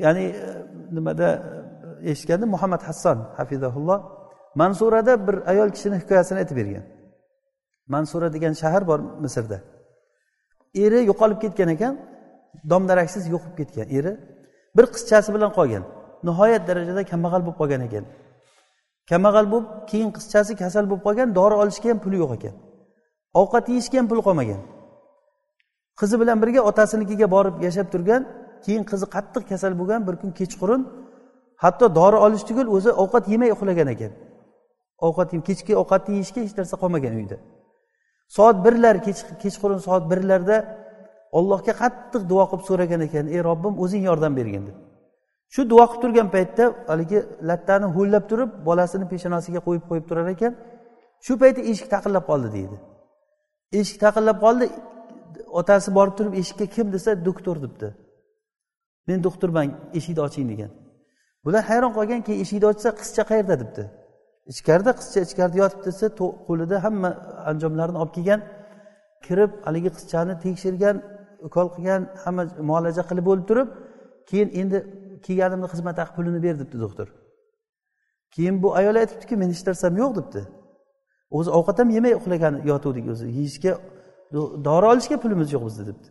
ya'ni 0.04 0.24
e, 0.24 0.50
nimada 0.96 1.30
eshitganda 2.04 2.12
eshitgandim 2.12 2.50
muhammad 2.56 2.82
hasson 2.88 3.18
hafizahulloh 3.38 4.00
mansurada 4.56 5.28
bir 5.28 5.36
ayol 5.52 5.70
kishini 5.76 5.96
hikoyasini 6.02 6.38
aytib 6.40 6.58
bergan. 6.58 6.84
Mansura 7.88 8.34
degan 8.34 8.54
shahar 8.54 8.88
bor 8.88 9.00
misrda. 9.24 9.58
Eri 10.76 11.00
yo'qolib 11.10 11.40
ketgan 11.44 11.70
ekan 11.76 11.94
dom 12.70 12.88
daraksiz 12.90 13.24
ketgan 13.58 13.88
eri. 13.98 14.14
Bir 14.78 14.86
qizchasi 14.94 15.30
bilan 15.36 15.52
qolgan 15.58 15.84
nihoyat 16.28 16.64
darajada 16.70 17.02
kambag'al 17.12 17.42
bo'lib 17.46 17.58
qolgan 17.62 17.82
ekan. 17.88 18.06
Kambag'al 19.10 19.46
bo'lib 19.52 19.68
keyin 19.92 20.10
qizchasi 20.18 20.52
kasal 20.62 20.86
bo'lib 20.90 21.04
qolgan 21.08 21.30
dori 21.40 21.56
olishga 21.62 21.88
ham 21.92 22.00
puli 22.06 22.18
yo'q 22.24 22.32
ekan. 22.38 22.56
Ovqat 23.42 23.66
yeyishga 23.72 23.98
ham 24.00 24.08
pul 24.12 24.20
qolmagan. 24.28 24.62
Qizi 26.00 26.16
bilan 26.22 26.38
birga 26.44 26.62
otasinikiga 26.70 27.28
borib 27.36 27.56
yashab 27.66 27.88
turgan 27.94 28.22
keyin 28.66 28.84
qizi 28.90 29.06
qattiq 29.16 29.44
kasal 29.52 29.74
bo'lgan 29.80 30.02
bir 30.08 30.16
kun 30.22 30.32
kechqurun 30.40 30.82
hatto 31.64 31.86
dori 32.00 32.18
olish 32.26 32.44
tugul 32.50 32.68
o'zi 32.76 32.92
ovqat 33.04 33.24
yemay 33.34 33.50
uxlagan 33.56 33.90
ekan. 33.96 34.12
Ovqat 35.08 35.30
kechki 35.48 35.74
ovqatni 35.82 36.12
yeyishga 36.18 36.40
hech 36.46 36.56
narsa 36.60 36.76
qolmagan 36.82 37.14
uyda. 37.22 37.38
Soat 38.36 38.58
birlar 38.66 38.96
kechqurun 39.44 39.80
soat 39.88 40.04
birlarda 40.12 40.58
ollohga 41.38 41.74
qattiq 41.82 42.24
duo 42.32 42.44
qilib 42.50 42.64
so'ragan 42.70 43.02
ekan 43.08 43.26
ey 43.36 43.42
robbim 43.50 43.74
o'zing 43.84 44.04
yordam 44.10 44.34
bergin 44.40 44.64
deb. 44.68 44.78
Shu 45.54 45.62
duo 45.72 45.86
qilib 45.90 46.02
turgan 46.04 46.28
paytda 46.36 46.64
haligi 46.92 47.20
lattani 47.50 47.88
ho'llab 47.96 48.24
turib 48.32 48.50
bolasini 48.68 49.06
peshonasiga 49.14 49.60
qo'yib 49.68 49.84
qo'yib 49.90 50.06
turar 50.10 50.28
ekan. 50.36 50.54
Shu 51.26 51.34
paytda 51.42 51.62
eshik 51.72 51.88
taqillab 51.96 52.24
qoldi 52.30 52.50
deydi. 52.58 52.78
Eshik 53.80 53.98
taqillab 54.06 54.38
qoldi 54.46 54.66
otasi 55.60 55.90
borib 55.98 56.14
turib 56.18 56.34
eshikka 56.42 56.66
kim 56.76 56.88
desa 56.96 57.12
doktor 57.28 57.56
debdi. 57.64 57.88
Men 59.08 59.18
doktorman 59.28 59.68
eshikni 59.98 60.22
oching 60.28 60.48
degan. 60.52 60.72
Bular 61.46 61.64
hayron 61.70 61.92
qolgan 61.98 62.22
keyin 62.28 62.40
eshikni 62.44 62.68
ochsa 62.72 62.90
qizcha 63.02 63.24
qayerda 63.32 63.56
debdi. 63.62 63.84
Ichkarida 64.52 64.92
qizcha 65.00 65.20
ichkarida 65.28 65.58
yotibdi 65.64 65.86
desa 65.92 66.06
qo'lida 66.48 66.76
hamma 66.86 67.10
anjomlarini 67.52 67.98
olib 68.04 68.14
kelgan 68.18 68.42
kirib 69.26 69.52
haligi 69.68 69.90
qizchani 69.98 70.34
tekshirgan 70.44 70.96
ukol 71.48 71.68
qilgan 71.76 72.02
hamma 72.24 72.44
muolaja 72.70 73.04
qilib 73.10 73.26
bo'lib 73.30 73.46
turib 73.50 73.70
keyin 74.30 74.50
endi 74.62 74.78
kelganimni 75.26 75.68
xizmat 75.74 75.98
haqi 76.02 76.14
pulini 76.18 76.40
ber 76.46 76.56
debdi 76.62 76.78
doktor. 76.86 77.08
Keyin 78.36 78.56
bu 78.64 78.70
ayol 78.80 78.96
aytibdiki 79.02 79.36
men 79.42 79.50
hech 79.54 79.64
narsam 79.68 79.94
yo'q 80.02 80.12
debdi. 80.20 80.42
O'zi 81.38 81.50
ovqat 81.58 81.78
ham 81.82 81.90
yemay 81.98 82.14
uxlagan 82.20 82.56
yotuvdik 82.72 83.06
o'zi. 83.14 83.26
Yeyishga 83.38 83.74
dori 84.68 84.86
olishga 84.92 85.18
pulimiz 85.24 85.50
yo'q 85.56 85.64
bizda 85.68 85.84
debdi. 85.90 86.08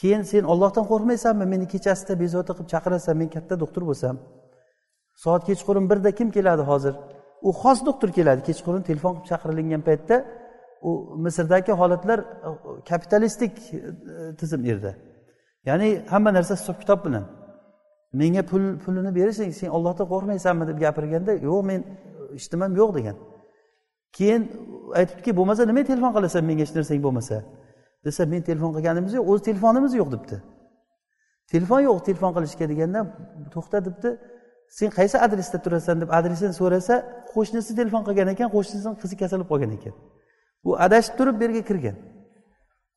Keyin 0.00 0.22
sen 0.32 0.44
ollohdan 0.52 0.84
qo'rqmaysanmi? 0.90 1.44
Meni 1.52 1.66
kechasida 1.74 2.14
bezovta 2.22 2.52
qilib 2.56 2.68
chaqirasan 2.74 3.14
men 3.20 3.28
katta 3.36 3.54
doktor 3.62 3.82
bo'lsam. 3.90 4.16
Soat 5.24 5.42
kechqurun 5.48 5.84
birda 5.90 6.10
kim 6.18 6.28
keladi 6.36 6.62
hozir? 6.70 6.94
U 7.48 7.50
xos 7.62 7.78
doktor 7.88 8.10
keladi. 8.18 8.40
Kechqurun 8.48 8.82
telefon 8.90 9.12
qilib 9.14 9.28
chaqirilgan 9.30 9.82
paytda 9.88 10.16
u 10.88 10.90
misrdagi 11.24 11.72
holatlar 11.80 12.18
kapitalistik 12.90 13.52
e, 13.74 14.36
tizim 14.40 14.60
u 14.64 14.66
yerda 14.72 14.92
ya'ni 15.68 15.88
hamma 16.12 16.30
narsa 16.36 16.54
hisob 16.54 16.76
kitob 16.82 17.00
bilan. 17.06 17.24
Menga 18.20 18.42
pul 18.50 18.62
pulini 18.84 19.14
berishing 19.18 19.52
sen 19.60 19.68
ollohdan 19.76 20.06
qo'rqmaysanmi 20.12 20.64
deb 20.70 20.78
gapirganda 20.84 21.32
yo'q 21.48 21.60
men 21.70 21.80
ishtimam 22.38 22.72
yo'q 22.80 22.90
degan. 22.98 23.16
Keyin 24.16 24.42
aytibdiki 25.00 25.32
bo'lmasa 25.38 25.62
nimaga 25.70 25.86
telefon 25.92 26.12
qilasan 26.16 26.42
menga 26.48 26.62
hech 26.64 26.74
narsang 26.78 27.00
bo'lmasa? 27.06 27.36
Desa 28.04 28.22
men 28.32 28.42
telefon 28.50 28.70
qilganimiz 28.76 29.12
yo'q 29.18 29.26
o'zi 29.32 29.42
telefonimiz 29.48 29.92
yo'q 30.00 30.08
debdi. 30.14 30.36
Telefon 31.52 31.80
yo'q 31.88 31.98
telefon 32.08 32.32
qilishga 32.36 32.64
deganda 32.72 33.00
to'xta 33.54 33.78
debdi. 33.86 34.10
Sen 34.78 34.88
qaysi 34.98 35.16
adresda 35.26 35.58
turasan 35.64 35.96
deb 36.02 36.10
adresini 36.18 36.52
so'rasa 36.60 36.94
qo'shnisi 37.32 37.72
telefon 37.80 38.02
qilgan 38.08 38.28
ekan 38.34 38.48
qo'shnisini 38.56 38.94
qizi 39.02 39.14
kasal 39.22 39.38
bo'lib 39.38 39.50
qolgan 39.52 39.72
ekan. 39.78 39.94
U 40.68 40.70
adashib 40.86 41.14
turib 41.18 41.34
bu 41.38 41.42
yerga 41.46 41.62
kirgan. 41.70 41.96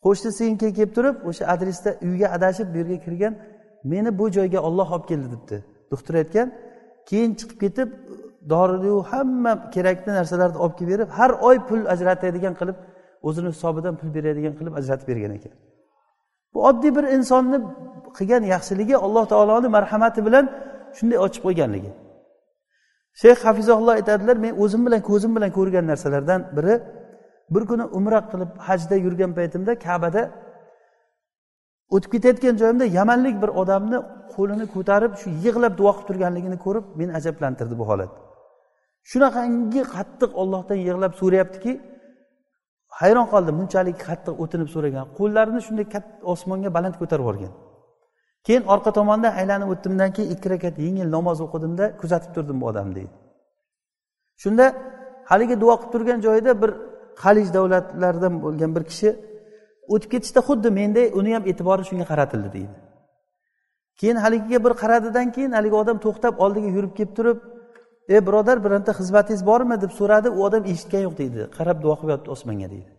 Qo'shnisi 0.06 0.42
keyin 0.44 0.58
kelib 0.78 0.92
turib 0.98 1.16
o'sha 1.30 1.44
adresda 1.54 1.90
uyga 2.08 2.28
adashib 2.38 2.68
bu 2.74 2.78
yerga 2.82 2.98
kirgan 3.06 3.34
meni 3.92 4.10
bu 4.20 4.26
joyga 4.38 4.60
olloh 4.68 4.88
olib 4.96 5.06
keldi 5.12 5.28
debdi. 5.34 5.58
Doktor 5.92 6.14
aytgan 6.22 6.48
keyin 7.10 7.32
chiqib 7.40 7.58
ketib 7.64 7.90
doriyu 8.54 8.98
hamma 9.12 9.54
kerakli 9.76 10.12
narsalarni 10.20 10.58
olib 10.64 10.76
kelib 10.80 10.92
berib 10.94 11.10
har 11.18 11.32
oy 11.48 11.58
pul 11.68 11.82
ajratadigan 11.94 12.54
qilib 12.60 12.78
o'zini 13.28 13.50
hisobidan 13.54 13.94
pul 14.00 14.10
beradigan 14.18 14.54
qilib 14.60 14.74
ajratib 14.80 15.08
bergan 15.12 15.32
ekan. 15.38 15.54
Bu 16.54 16.60
oddiy 16.70 16.92
bir 16.98 17.06
insonni 17.18 17.58
qilgan 18.18 18.44
yaxshiligi 18.54 18.96
alloh 19.06 19.26
taoloni 19.34 19.68
marhamati 19.78 20.22
bilan 20.28 20.46
shunday 20.98 21.18
ochib 21.26 21.42
qo'yganligi. 21.48 21.92
Shayx 23.22 23.40
hafizaulloh 23.48 23.94
aytadilar 24.00 24.38
men 24.46 24.54
o'zim 24.64 24.82
bilan 24.88 25.02
ko'zim 25.10 25.32
bilan 25.36 25.52
ko'rgan 25.58 25.86
narsalardan 25.92 26.42
biri 26.58 26.76
bir 27.54 27.64
kuni 27.70 27.86
umra 27.98 28.20
qilib 28.32 28.52
hajda 28.68 28.96
yurgan 29.06 29.32
paytimda 29.38 29.72
kabada 29.88 30.22
o'tib 31.96 32.10
ketayotgan 32.14 32.56
joyimda 32.62 32.86
yamanlik 33.00 33.36
bir 33.44 33.52
odamni 33.62 33.98
qo'lini 34.36 34.66
ko'tarib 34.76 35.14
shu 35.22 35.28
yig'lab 35.46 35.74
duo 35.80 35.92
qilib 35.96 36.08
turganligini 36.10 36.58
ko'rib 36.66 36.86
meni 37.00 37.12
ajablantirdi 37.20 37.76
bu 37.82 37.86
holat. 37.90 38.12
Shunaqangi 39.12 39.82
qattiq 39.96 40.32
ollohdan 40.42 40.78
yig'lab 40.88 41.14
so'rayaptiki 41.22 41.72
hayron 43.00 43.28
qoldim. 43.34 43.56
Bunchalik 43.60 43.98
qattiq 44.08 44.36
o'tinib 44.44 44.70
so'ragan. 44.76 45.06
Qo'llarini 45.20 45.62
shunday 45.68 45.86
katta 45.96 46.24
osmonga 46.34 46.70
baland 46.78 46.96
ko'tarib 47.02 47.24
yuborgan. 47.26 47.54
Keyin 48.46 48.64
orqa 48.74 48.92
tomondan 49.00 49.34
aylanib 49.40 49.68
o'tdimdan 49.74 50.10
keyin 50.16 50.30
ikki 50.36 50.48
rakat 50.54 50.76
yengil 50.86 51.08
namoz 51.18 51.38
o'qidimda 51.46 51.86
kuzatib 52.02 52.32
turdim 52.36 52.58
bu 52.62 52.66
odamni 52.72 52.94
deydi. 53.00 53.14
Shunda 54.44 54.66
haligi 55.32 55.56
duo 55.64 55.74
qilib 55.80 55.92
turgan 55.94 56.20
joyida 56.28 56.52
bir 56.62 56.72
halij 57.24 57.48
davlatlaridan 57.58 58.34
bo'lgan 58.46 58.72
bir 58.76 58.84
kishi 58.92 59.10
o'tib 59.94 60.10
ketishda 60.14 60.42
xuddi 60.48 60.70
menday 60.80 61.06
uni 61.20 61.32
ham 61.36 61.44
e'tibori 61.52 61.84
shunga 61.90 62.06
qaratildi 62.12 62.50
deydi. 62.58 62.76
Keyin 64.00 64.18
haligiga 64.26 64.60
bir 64.66 64.74
qaradidan 64.82 65.28
keyin 65.36 65.52
haligi 65.58 65.76
odam 65.84 65.98
to'xtab 66.06 66.34
oldiga 66.44 66.70
yurib 66.78 66.94
kelib 66.98 67.14
turib 67.18 67.38
ey 68.14 68.20
birodar 68.28 68.58
bironta 68.66 68.92
xizmatingiz 69.00 69.44
bormi? 69.50 69.76
deb 69.84 69.92
so'radi. 70.00 70.28
U 70.38 70.40
odam 70.48 70.64
eshitgan 70.72 71.02
yo'q 71.08 71.16
deydi. 71.22 71.40
Qarab 71.58 71.78
duo 71.84 71.96
qilib 72.00 72.12
yotibdi 72.14 72.32
osmonga 72.36 72.68
deydi. 72.74 72.92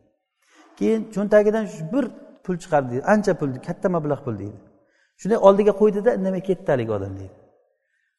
Keyin 0.79 1.01
cho'ntagidan 1.15 1.65
bir 1.93 2.05
pul 2.45 2.57
chiqardi 2.63 2.89
deydi. 2.93 3.05
Ancha 3.13 3.33
pul 3.41 3.51
katta 3.67 3.89
mablag' 3.97 4.23
pul 4.27 4.37
deydi. 4.43 4.59
Shunday 5.21 5.39
oldiga 5.49 5.73
qo'ydida 5.81 6.11
indamay 6.19 6.43
ketdi 6.49 6.69
haligi 6.75 6.93
odam 6.99 7.13
deydi. 7.21 7.37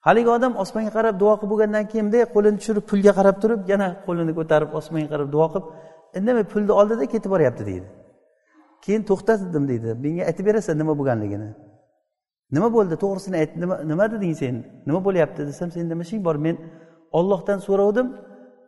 Haligi 0.07 0.29
odam 0.37 0.53
osmonga 0.63 0.91
qarab 0.97 1.15
duo 1.21 1.33
qilib 1.39 1.51
bo'lgandan 1.53 1.85
keyin 1.91 2.05
bunday 2.07 2.23
qo'lini 2.35 2.57
tushirib 2.59 2.85
pulga 2.89 3.11
qarab 3.19 3.35
turib 3.43 3.61
yana 3.71 3.87
qo'lini 4.07 4.33
ko'tarib 4.39 4.69
osmonga 4.79 5.07
qarab 5.13 5.29
duo 5.35 5.47
qilib 5.53 5.65
indamay 6.17 6.45
pulni 6.53 6.73
oldida 6.79 7.05
ketib 7.13 7.29
boryapti 7.33 7.63
deydi. 7.69 7.87
Keyin 8.83 9.01
to'xtatdim 9.09 9.63
deydi. 9.71 9.87
Menga 10.03 10.23
aytib 10.29 10.45
berasan 10.49 10.75
nima 10.81 10.93
bo'lganligini. 10.99 11.49
Nima 12.55 12.69
bo'ldi? 12.75 12.95
To'g'risini 13.03 13.35
ayt. 13.41 13.51
Nima 13.61 13.75
nima 13.91 14.05
deding 14.13 14.33
sen? 14.41 14.55
Nima 14.87 14.99
bo'lyapti 15.07 15.41
desam 15.49 15.69
sen 15.75 15.83
nima 15.91 16.03
ishing 16.07 16.21
bor? 16.27 16.35
Men 16.45 16.55
ollohdan 17.19 17.59
so'ravdim. 17.67 18.07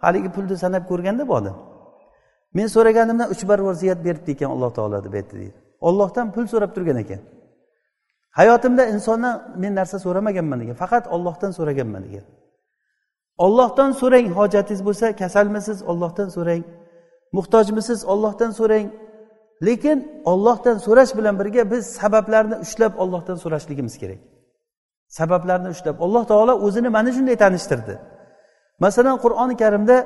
Haligi 0.05 0.29
pulni 0.35 0.55
sanab 0.63 0.83
ko'rganda 0.91 1.23
bu 1.29 1.33
odam. 1.39 1.57
Men 2.57 2.67
so'raganimdan 2.75 3.27
uch 3.33 3.43
barobar 3.49 3.75
ziyat 3.81 3.99
beribdi 4.07 4.29
ekan 4.35 4.49
alloh 4.55 4.71
taolo 4.77 4.97
deb 5.05 5.13
aytdi 5.19 5.35
deydi. 5.41 5.57
Ollohdan 5.87 6.27
pul 6.33 6.45
so'rab 6.53 6.71
turgan 6.75 6.97
ekan. 7.03 7.21
Hayotimda 8.37 8.83
insondan 8.93 9.35
men 9.61 9.75
narsa 9.79 9.97
so'ramaganman 10.05 10.57
degan 10.61 10.75
faqat 10.83 11.03
ollohdan 11.15 11.51
so'raganman 11.57 12.03
degan. 12.07 12.25
Ollohdan 13.45 13.91
so'rang 14.01 14.27
hojatingiz 14.37 14.81
bo'lsa 14.87 15.05
kasalmisiz 15.21 15.77
ollohdan 15.91 16.29
so'rang. 16.35 16.63
Muhtojmisiz 17.37 17.99
ollohdan 18.11 18.51
so'rang. 18.59 18.87
Lekin 19.67 19.97
ollohdan 20.31 20.77
so'rash 20.85 21.11
bilan 21.17 21.35
birga 21.39 21.71
biz 21.71 21.83
sabablarni 21.99 22.55
ushlab 22.65 22.93
ollohdan 23.03 23.37
so'rashligimiz 23.43 23.95
kerak. 24.01 24.19
Sabablarni 25.17 25.69
ushlab. 25.75 25.95
Alloh 26.05 26.23
taolo 26.31 26.53
o'zini 26.65 26.89
mana 26.89 27.11
shunday 27.15 27.35
tanishtirdi. 27.43 27.93
Masalan 28.85 29.15
qur'oni 29.23 29.55
karimda 29.63 29.97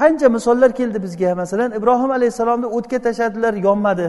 qancha 0.00 0.28
misollar 0.36 0.70
keldi 0.78 0.98
bizga? 1.06 1.30
Masalan 1.42 1.70
ibrohim 1.78 2.10
alayhissalomni 2.18 2.68
o'tga 2.76 2.98
tashladilar 3.06 3.54
yonmadi. 3.66 4.06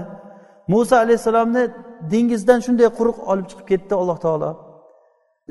Muso 0.74 0.95
alayhissalomni 1.03 1.63
dengizdan 2.12 2.60
shunday 2.66 2.90
quruq 2.98 3.18
olib 3.32 3.48
chiqib 3.52 3.68
ketdi 3.72 3.94
alloh 4.02 4.18
taolo. 4.26 4.52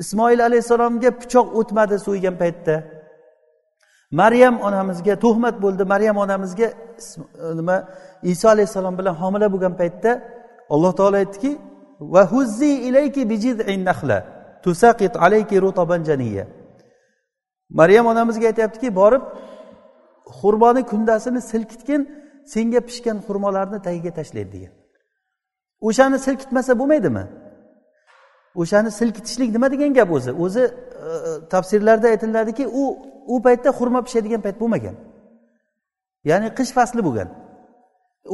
Ismoil 0.03 0.39
alayhissalomga 0.47 1.09
pichoq 1.21 1.47
o'tmadi 1.59 1.95
so'ygan 2.07 2.35
paytda. 2.41 2.75
Maryam 4.21 4.55
onamizga 4.67 5.13
tuhmat 5.25 5.55
bo'ldi. 5.63 5.83
Maryam 5.93 6.17
onamizga 6.17 6.65
e, 6.65 6.75
nima 7.59 7.77
iso 8.33 8.45
alayhissalom 8.55 8.93
bilan 8.99 9.15
homila 9.21 9.47
bo'lgan 9.53 9.73
paytda 9.81 10.11
alloh 10.73 10.91
taolo 10.99 11.15
aytdiki 11.23 11.51
va 12.13 12.23
huzzi 12.33 12.71
ilayki 12.87 13.21
nakhla 13.89 14.17
tusaqit 14.63 15.13
alayki 15.25 15.55
rutaban 15.65 16.01
janiya. 16.09 16.45
Maryam 17.69 18.05
onamizga 18.11 18.45
aytyaptiki 18.51 18.95
borib 18.95 19.23
xurmoni 20.39 20.81
kundasini 20.91 21.41
silkitgin 21.51 22.01
senga 22.53 22.79
pishgan 22.87 23.17
xurmolarni 23.27 23.79
tagiga 23.87 24.11
tashlaydi 24.19 24.51
degan. 24.55 24.84
O'shani 25.81 26.19
silkitmasa 26.19 26.79
bo'lmaydimi? 26.79 27.23
O'shani 28.55 28.91
silkitishlik 28.91 29.49
nima 29.55 29.71
degan 29.71 29.93
gap 29.93 30.11
o'zi? 30.11 30.31
O'zi 30.31 30.63
e, 30.63 30.69
tafsirlarda 31.49 32.07
aytiladiki 32.07 32.67
u 32.67 32.83
u 33.33 33.41
paytda 33.41 33.69
xurmo 33.79 33.99
pishadigan 34.07 34.41
payt 34.45 34.57
bo'lmagan. 34.61 34.95
Ya'ni 36.29 36.47
qish 36.57 36.71
fasli 36.77 37.01
bo'lgan. 37.07 37.29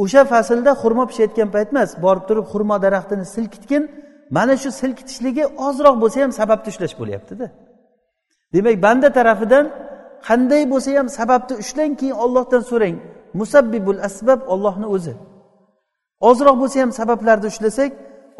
O'sha 0.03 0.21
faslda 0.33 0.71
xurmo 0.81 1.03
pishayotgan 1.11 1.49
payt 1.55 1.69
emas 1.73 1.89
borib 2.05 2.23
turib 2.29 2.45
xurmo 2.51 2.75
daraxtini 2.85 3.25
silkitgin 3.35 3.83
mana 4.37 4.53
shu 4.61 4.69
silkitishligi 4.81 5.45
ozroq 5.67 5.95
bo'lsa 6.03 6.17
ham 6.23 6.31
sababni 6.39 6.67
ushlash 6.73 6.95
bo'lyaptida. 7.01 7.45
Demak 8.53 8.77
banda 8.85 9.09
tarafidan 9.17 9.65
qanday 10.27 10.63
bo'lsa 10.73 10.89
ham 10.99 11.07
sababni 11.19 11.55
ushlang 11.63 11.93
keyin 11.99 12.15
ollohdan 12.23 12.63
so'rang. 12.71 12.95
Musabbibul 13.39 13.99
asbab 14.07 14.39
ollohni 14.53 14.87
o'zi. 14.95 15.13
Ozroq 16.29 16.55
bo'lsa 16.61 16.77
ham 16.83 16.91
sabablarni 16.99 17.47
ushlasak 17.51 17.91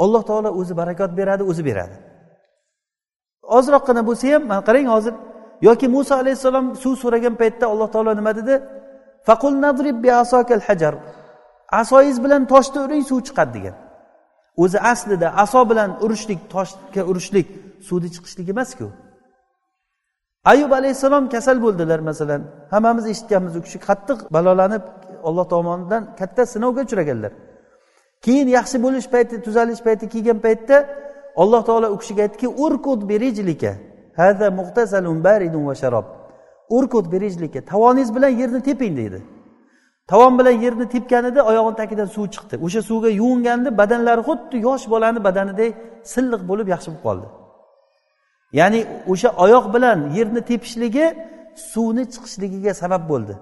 alloh 0.03 0.23
taolo 0.29 0.49
o'zi 0.59 0.73
barakot 0.81 1.11
beradi 1.19 1.43
o'zi 1.51 1.63
beradi. 1.69 1.95
Ozroqgina 3.57 4.01
bo'lsa 4.09 4.25
ham 4.33 4.43
mana 4.51 4.61
qarang 4.67 4.87
hozir 4.95 5.13
yoki 5.67 5.87
muso 5.95 6.13
alayhissalom 6.21 6.65
suv 6.83 6.93
so'ragan 7.03 7.35
paytda 7.41 7.65
alloh 7.73 7.89
taolo 7.93 8.11
nima 8.19 8.31
dedi? 8.39 8.55
Faqul 9.27 9.53
nadrib 9.65 9.97
bi 10.03 10.09
hajar. 10.67 10.95
Asoyingiz 11.81 12.17
bilan 12.25 12.41
toshni 12.53 12.79
uring 12.85 13.03
suv 13.09 13.19
chiqadi 13.27 13.51
degan. 13.57 13.75
O'zi 14.63 14.79
aslida 14.91 15.27
aso 15.43 15.61
bilan 15.71 15.89
urishlik 16.03 16.39
toshga 16.53 17.01
urishlik 17.11 17.47
suvni 17.87 18.09
chiqishlik 18.15 18.47
emasku. 18.53 18.87
Ayub 20.51 20.71
alayhissalom 20.79 21.25
kasal 21.33 21.57
bo'ldilar 21.65 21.99
masalan. 22.09 22.41
Hammamiz 22.73 23.05
eshitganmiz 23.13 23.53
u 23.59 23.61
kishi 23.65 23.79
qattiq 23.87 24.19
balolanib 24.35 24.83
olloh 25.27 25.45
tomonidan 25.53 26.03
katta 26.19 26.43
sinovga 26.53 26.81
uchraganlar. 26.87 27.31
Keyin 28.25 28.47
yaxshi 28.57 28.77
bo'lish 28.85 29.07
payti 29.13 29.35
tuzalish 29.45 29.81
payti 29.87 30.05
kelgan 30.13 30.39
paytda 30.45 30.77
alloh 31.41 31.61
taolo 31.67 31.87
u 31.95 31.97
kishiga 32.01 32.21
aytdiki 32.25 32.47
urkud 32.65 33.01
berijlika 33.11 33.71
hada 34.19 34.47
muhtasalun 34.59 35.23
baridun 35.23 35.63
va 35.69 35.75
sharob. 35.81 36.05
Urkud 36.77 37.05
berijlika 37.13 37.59
tovoningiz 37.71 38.09
bilan 38.15 38.29
yerni 38.41 38.61
teping 38.67 38.97
deydi. 38.97 39.19
Tovon 40.07 40.39
bilan 40.39 40.55
yerni 40.65 40.85
tepganida 40.89 41.41
oyog'ini 41.49 41.75
tagidan 41.81 42.07
suv 42.15 42.25
chiqdi. 42.33 42.55
O'sha 42.65 42.81
suvga 42.89 43.09
yuvinganda 43.21 43.69
badanlari 43.81 44.21
xuddi 44.29 44.57
yosh 44.67 44.85
bolani 44.93 45.19
badanidek 45.27 45.71
silliq 46.13 46.41
bo'lib 46.49 46.67
yaxshi 46.73 46.89
bo'lib 46.91 47.03
qoldi. 47.07 47.27
Ya'ni 48.59 48.79
o'sha 49.11 49.29
oyoq 49.43 49.65
bilan 49.75 49.99
yerni 50.17 50.41
tepishligi 50.49 51.05
suvni 51.71 52.03
chiqishligiga 52.13 52.71
sabab 52.81 53.03
bo'ldi. 53.11 53.33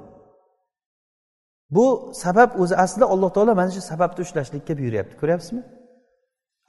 Bu 1.72 2.12
sabab 2.14 2.60
o'zi 2.62 2.76
aslida 2.76 3.06
alloh 3.06 3.30
taolo 3.36 3.56
mana 3.56 3.72
shu 3.72 3.82
sababni 3.82 4.22
ushlashlikka 4.26 4.78
buyuryapti. 4.78 5.14
Ko'ryapsizmi? 5.22 5.62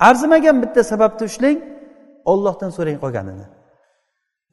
Arzimagan 0.09 0.57
bitta 0.63 0.83
sababni 0.93 1.25
ushlang 1.31 1.59
ollohdan 2.33 2.71
so'rang 2.77 2.99
qolganini. 3.05 3.47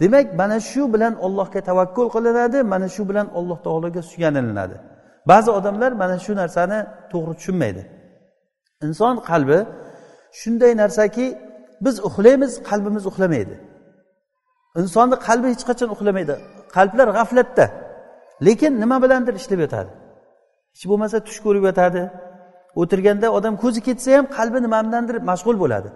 Demak 0.01 0.27
mana 0.41 0.60
shu 0.60 0.93
bilan 0.93 1.13
ollohga 1.25 1.62
tavakkul 1.69 2.07
qilinadi 2.15 2.60
mana 2.73 2.88
shu 2.95 3.10
bilan 3.10 3.27
alloh 3.39 3.57
taologa 3.65 4.01
suyanilinadi 4.12 4.77
ba'zi 5.31 5.49
odamlar 5.51 5.91
mana 6.01 6.17
shu 6.25 6.31
narsani 6.41 6.79
to'g'ri 7.12 7.33
tushunmaydi. 7.39 7.83
Inson 8.86 9.15
qalbi 9.29 9.60
shunday 10.39 10.73
narsaki 10.81 11.25
biz 11.86 11.95
uxlaymiz 12.07 12.51
qalbimiz 12.69 13.05
uxlamaydi. 13.12 13.55
Insonni 14.81 15.15
qalbi 15.27 15.47
hech 15.53 15.63
qachon 15.69 15.89
uxlamaydi. 15.95 16.36
Qalblar 16.75 17.07
g'aflatda. 17.17 17.65
Lekin 18.45 18.73
nima 18.83 18.97
bilandir 19.03 19.33
ishlab 19.41 19.60
yotadi? 19.65 19.91
Hech 20.77 20.85
bo'lmasa 20.89 21.17
tush 21.27 21.39
ko'rib 21.45 21.63
yotadi. 21.69 22.03
O'tirganda 22.81 23.27
odam 23.37 23.53
ko'zi 23.63 23.81
ketsa 23.87 24.09
ham 24.17 24.25
qalbi 24.37 24.59
nimadandir 24.65 25.15
mashg'ul 25.29 25.57
bo'ladi. 25.63 25.89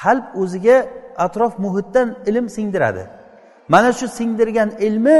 Qalb 0.00 0.24
o'ziga 0.42 0.76
atrof 1.26 1.52
muhitdan 1.64 2.08
ilm 2.28 2.46
singdiradi. 2.56 3.02
Mana 3.68 3.90
shu 3.98 4.06
singdirgan 4.18 4.70
ilmi 4.86 5.18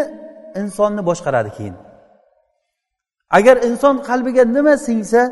insonni 0.60 1.02
boshqaradi 1.08 1.50
keyin. 1.56 1.76
Agar 3.38 3.56
inson 3.68 3.94
qalbiga 4.08 4.44
nima 4.56 4.74
singsa 4.88 5.22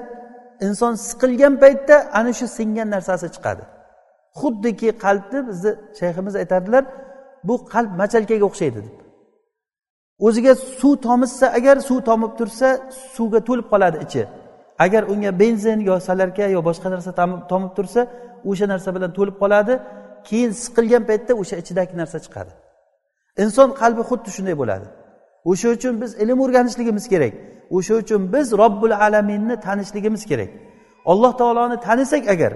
inson 0.66 0.92
siqilgan 1.08 1.54
paytda 1.62 1.96
ana 2.18 2.32
shu 2.38 2.46
singgan 2.58 2.88
narsasi 2.94 3.26
chiqadi. 3.34 3.64
Xuddiki 4.40 4.88
qalbni 5.04 5.40
bizni 5.48 5.72
shayximiz 5.98 6.34
aytadilar 6.42 6.84
bu 7.48 7.54
qalb 7.72 7.90
machalkaga 8.00 8.44
o'xshaydi 8.50 8.80
deb. 8.86 9.07
O'ziga 10.26 10.54
suv 10.54 10.96
tomizsa 11.06 11.46
agar 11.58 11.76
suv 11.88 11.98
tomib 12.08 12.32
tursa 12.38 12.68
suvga 13.14 13.40
to'lib 13.48 13.66
qoladi 13.72 13.98
ichi. 14.06 14.22
Agar 14.84 15.02
unga 15.12 15.30
benzin 15.42 15.78
yo 15.88 15.94
salarka 16.08 16.46
yo 16.56 16.60
boshqa 16.68 16.88
narsa 16.94 17.10
tomib 17.52 17.72
tursa 17.76 18.00
o'sha 18.50 18.66
narsa 18.72 18.88
bilan 18.96 19.10
to'lib 19.18 19.36
qoladi 19.42 19.74
keyin 20.28 20.50
siqilgan 20.62 21.02
paytda 21.10 21.32
o'sha 21.42 21.56
ichidagi 21.62 21.94
narsa 22.00 22.18
chiqadi. 22.24 22.52
Inson 23.42 23.68
qalbi 23.80 24.02
xuddi 24.10 24.30
shunday 24.36 24.56
bo'ladi. 24.62 24.86
O'sha 25.50 25.68
uchun 25.76 25.94
biz 26.02 26.10
ilm 26.22 26.38
o'rganishligimiz 26.44 27.04
kerak. 27.12 27.32
O'sha 27.76 27.94
uchun 28.02 28.20
biz 28.34 28.46
robbul 28.62 28.92
alaminni 29.04 29.56
tanishligimiz 29.66 30.22
kerak. 30.30 30.50
Alloh 31.10 31.32
taoloni 31.40 31.76
tanisak 31.86 32.24
agar 32.34 32.52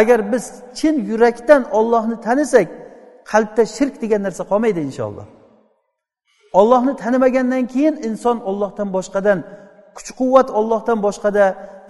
agar 0.00 0.32
biz 0.32 0.44
chin 0.78 0.94
yurakdan 1.10 1.62
ollohni 1.78 2.16
tanisak 2.26 2.68
qalbda 3.30 3.62
shirk 3.76 3.94
degan 4.02 4.20
narsa 4.26 4.42
qolmaydi 4.50 4.80
inshaalloh. 4.88 5.26
Ollohni 6.52 6.96
tanimagandan 6.96 7.66
keyin 7.72 7.94
inson 8.08 8.36
ollohdan 8.50 8.88
boshqadan 8.96 9.38
kuch 9.96 10.10
quvvat 10.18 10.48
ollohdan 10.58 10.98
boshqada 11.06 11.44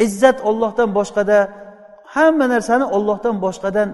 izzat 0.04 0.38
ollohdan 0.48 0.88
boshqada 0.98 1.38
hamma 2.14 2.46
narsani 2.54 2.84
ollohdan 2.96 3.36
boshqadan 3.44 3.88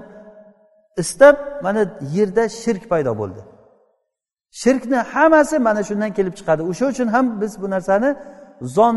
istab 1.02 1.36
mana 1.62 1.82
yerda 2.16 2.44
shirk 2.48 2.82
paydo 2.90 3.12
bo'ldi. 3.20 3.40
Shirkni 4.62 4.96
hammasi 4.96 5.56
mana 5.58 5.82
shundan 5.88 6.10
kelib 6.18 6.34
chiqadi. 6.38 6.62
O'sha 6.70 6.84
uchun 6.92 7.08
ham 7.14 7.26
biz 7.40 7.52
bu 7.62 7.66
narsani 7.74 8.10
zon 8.76 8.96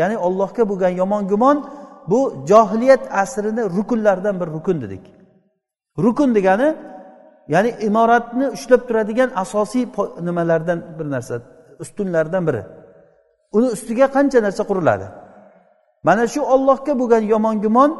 ya'ni 0.00 0.16
ollohga 0.26 0.62
bo'lgan 0.70 0.92
yomon 1.00 1.22
gumon 1.32 1.56
bu 2.10 2.20
johiliyat 2.50 3.02
asrini 3.22 3.62
rukunlaridan 3.76 4.40
bir 4.40 4.46
rukun 4.56 4.76
dedik. 4.84 5.04
Rukun 6.04 6.34
degani 6.34 6.68
ya'ni 7.54 7.70
imoratni 7.88 8.46
ushlab 8.56 8.82
turadigan 8.88 9.30
asosiy 9.42 9.84
nimalardan 10.26 10.78
bir 10.98 11.06
narsa 11.14 11.34
ustunlardan 11.82 12.42
biri. 12.48 12.62
Uni 13.56 13.68
ustiga 13.76 14.06
qancha 14.16 14.38
narsa 14.46 14.62
quriladi? 14.70 15.06
Mana 16.06 16.24
shu 16.32 16.40
ollohga 16.54 16.92
bo'lgan 17.00 17.22
yomon 17.32 17.56
gumon 17.64 17.90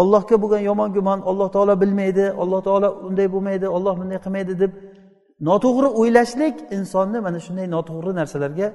ollohga 0.00 0.36
bo'lgan 0.42 0.62
yomon 0.70 0.90
gumon 0.96 1.18
alloh 1.30 1.48
taolo 1.54 1.74
bilmaydi 1.82 2.24
alloh 2.42 2.60
taolo 2.68 2.88
unday 3.06 3.26
bo'lmaydi 3.34 3.66
olloh 3.76 3.94
bunday 4.00 4.18
qilmaydi 4.24 4.52
deb 4.62 4.72
noto'g'ri 5.48 5.88
o'ylashlik 6.00 6.56
insonni 6.76 7.18
mana 7.26 7.38
shunday 7.46 7.66
noto'g'ri 7.74 8.12
narsalarga 8.20 8.68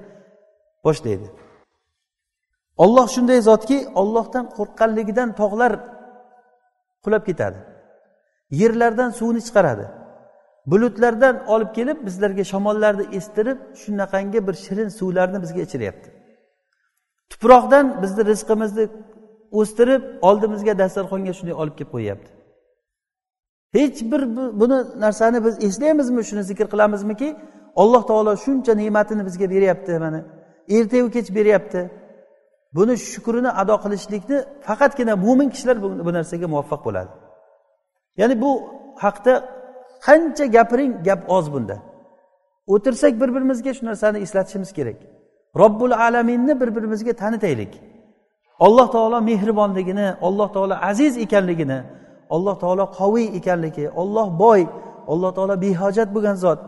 boshlaydi. 0.86 1.28
Olloh 2.84 3.08
shunday 3.16 3.40
zotki 3.50 3.78
ollohdan 4.02 4.46
qo'rqqanligidan 4.58 5.30
tog'lar 5.40 5.74
qulab 7.04 7.24
ketadi. 7.30 7.60
Yerlardan 8.52 9.10
suvni 9.10 9.42
chiqaradi. 9.48 9.86
Bulutlardan 10.66 11.48
olib 11.48 11.74
kelib 11.76 12.06
bizlarga 12.06 12.44
shamollarni 12.44 13.06
estirib 13.18 13.60
shunaqangi 13.82 14.48
bir 14.48 14.54
shirin 14.54 14.90
suvlarni 14.90 15.42
bizga 15.42 15.62
ichiryapti. 15.68 16.10
Tuproqdan 17.30 17.86
bizni 18.04 18.26
rizqimizni 18.32 18.86
o'stirib 19.60 20.04
oldimizga 20.28 20.74
dasturxonga 20.82 21.34
shunday 21.38 21.56
olib 21.62 21.76
kelib 21.80 21.92
qo'yyapti. 21.96 22.32
Hech 23.78 23.98
bir 24.12 24.22
buni 24.62 24.78
narsani 25.04 25.46
biz 25.46 25.56
eslaymizmi 25.68 26.24
shuni 26.30 26.44
zikr 26.44 26.68
qilamizmiki 26.74 27.30
alloh 27.82 28.04
taolo 28.10 28.34
shuncha 28.46 28.74
ne'matini 28.82 29.26
bizga 29.26 29.50
beryapti 29.50 30.00
mana 30.00 30.20
ertayu 30.78 31.12
kech 31.16 31.36
beryapti. 31.38 31.82
Buni 32.78 32.94
shukrini 32.98 33.52
ado 33.62 33.76
qilishlikni 33.84 34.38
faqatgina 34.68 35.14
mo'min 35.26 35.50
kishilar 35.54 35.78
bu 36.06 36.12
narsaga 36.18 36.48
muvaffaq 36.54 36.82
bo'ladi. 36.88 37.12
Ya'ni 38.20 38.42
bu 38.42 38.52
haqda 39.04 39.34
qancha 40.06 40.46
gapiring 40.56 40.94
gap 41.08 41.22
oz 41.38 41.54
bunda. 41.54 41.78
O'tirsak 42.74 43.14
bir 43.22 43.30
birimizga 43.36 43.74
shu 43.74 43.86
narsani 43.86 44.18
eslatishimiz 44.26 44.72
kerak. 44.78 45.00
Robbul 45.62 45.92
alaminni 45.92 46.54
bir 46.62 46.70
birimizga 46.76 47.14
tanitaylik. 47.14 47.74
Alloh 48.60 48.88
taolo 48.92 49.22
mehribonligini 49.22 50.08
alloh 50.22 50.54
taolo 50.56 50.76
aziz 50.90 51.18
ekanligini 51.18 51.80
alloh 52.36 52.56
taolo 52.64 52.86
qoviy 53.00 53.28
ekanligi 53.40 53.86
olloh 54.02 54.28
boy 54.44 54.62
alloh 55.12 55.32
taolo 55.38 55.56
behojat 55.66 56.10
bo'lgan 56.16 56.38
zot 56.46 56.60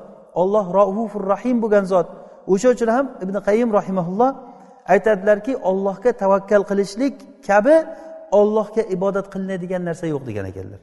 olloh 0.42 0.66
raufur 0.80 1.24
rahim 1.34 1.58
bo'lgan 1.64 1.86
zot. 1.94 2.08
O'sha 2.54 2.70
uchun 2.76 2.90
ham 2.96 3.06
ibn 3.24 3.36
qayim 3.48 3.70
rahimaulloh 3.80 4.32
aytadilarki 4.94 5.54
ollohga 5.70 6.12
tavakkal 6.22 6.64
qilishlik 6.70 7.16
kabi 7.48 7.76
ollohga 8.40 8.82
ibodat 8.96 9.26
qilinadigan 9.34 9.82
narsa 9.90 10.06
yo'q 10.14 10.24
degan 10.30 10.46
ekanlar. 10.52 10.82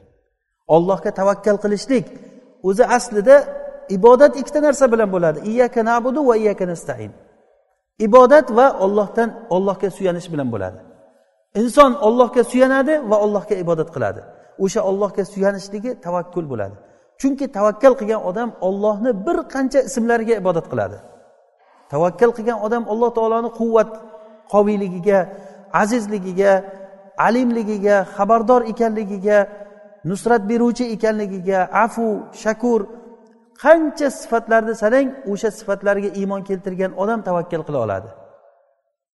Ollohga 0.75 1.11
tavakkal 1.19 1.57
qilishlik 1.63 2.05
o'zi 2.67 2.83
aslida 2.97 3.35
ibodat 3.97 4.33
ikkita 4.41 4.59
narsa 4.67 4.85
bilan 4.93 5.09
bo'ladi. 5.15 5.39
Iyyaka 5.51 5.79
nabudu 5.91 6.19
va 6.29 6.35
iyyaka 6.41 6.65
nastain. 6.71 7.11
Ibodat 8.07 8.47
va 8.57 8.67
ollohdan 8.85 9.29
ollohga 9.55 9.89
suyanish 9.97 10.27
bilan 10.33 10.47
bo'ladi. 10.53 10.79
Inson 11.61 11.91
ollohga 12.07 12.43
suyanadi 12.51 12.93
va 13.09 13.17
ollohga 13.25 13.55
ibodat 13.63 13.89
qiladi. 13.95 14.21
O'sha 14.63 14.81
ollohga 14.89 15.23
suyanishligi 15.33 15.91
tavakkul 16.05 16.45
bo'ladi. 16.51 16.75
Chunki 17.19 17.45
tavakkal 17.57 17.93
qilgan 17.99 18.21
odam 18.29 18.49
ollohni 18.67 19.11
bir 19.25 19.37
qancha 19.53 19.79
ismlariga 19.89 20.35
ibodat 20.41 20.65
qiladi. 20.71 20.97
Tavakkal 21.93 22.31
qilgan 22.37 22.59
odam 22.65 22.83
alloh 22.91 23.09
taoloni 23.17 23.49
quvvat 23.59 23.89
qoviyligiga 24.53 25.19
azizligiga 25.81 26.51
alimligiga 27.27 27.95
xabardor 28.15 28.61
ekanligiga 28.71 29.37
nusrat 30.09 30.41
beruvchi 30.49 30.85
ekanligiga 30.95 31.59
afu 31.85 32.07
shakur 32.43 32.81
qancha 33.63 34.07
sifatlarni 34.21 34.73
sanang 34.83 35.07
o'sha 35.31 35.49
sifatlarga 35.59 36.09
iymon 36.19 36.41
keltirgan 36.49 36.91
odam 37.03 37.19
tavakkal 37.27 37.61
qila 37.67 37.79
oladi. 37.85 38.09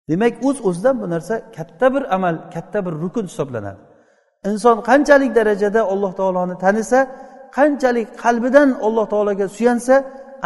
Demak 0.09 0.33
o'z 0.47 0.57
uz 0.59 0.65
o'zidan 0.67 0.95
bu 1.01 1.05
narsa 1.13 1.35
katta 1.57 1.87
bir 1.93 2.03
amal 2.15 2.35
katta 2.53 2.79
bir 2.85 2.93
rukun 3.03 3.25
hisoblanadi. 3.31 3.79
Inson 4.49 4.77
qanchalik 4.89 5.31
darajada 5.39 5.81
alloh 5.93 6.11
taoloni 6.19 6.55
tanisa 6.63 6.99
qanchalik 7.57 8.07
qalbidan 8.23 8.69
alloh 8.87 9.05
taologa 9.13 9.45
suyansa 9.57 9.95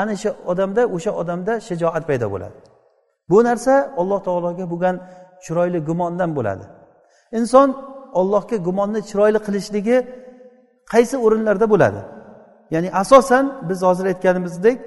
ana 0.02 0.16
shu 0.22 0.30
odamda 0.52 0.82
o'sha 0.96 1.12
odamda 1.22 1.54
shijoat 1.68 2.04
paydo 2.10 2.28
bo'ladi. 2.34 2.58
Bu 3.32 3.40
narsa 3.48 3.74
alloh 4.02 4.20
taologa 4.28 4.66
bo'lgan 4.72 4.96
chiroyli 5.44 5.80
gumondan 5.90 6.30
bo'ladi. 6.38 6.66
Inson 7.40 7.70
ollohga 8.20 8.58
gumonni 8.68 9.02
chiroyli 9.10 9.40
qilishligi 9.48 9.98
qaysi 10.94 11.16
o'rinlarda 11.26 11.66
bo'ladi? 11.74 12.02
Ya'ni 12.74 12.90
asosan 13.02 13.46
biz 13.70 13.80
hozir 13.88 14.06
aytganimizdek 14.12 14.78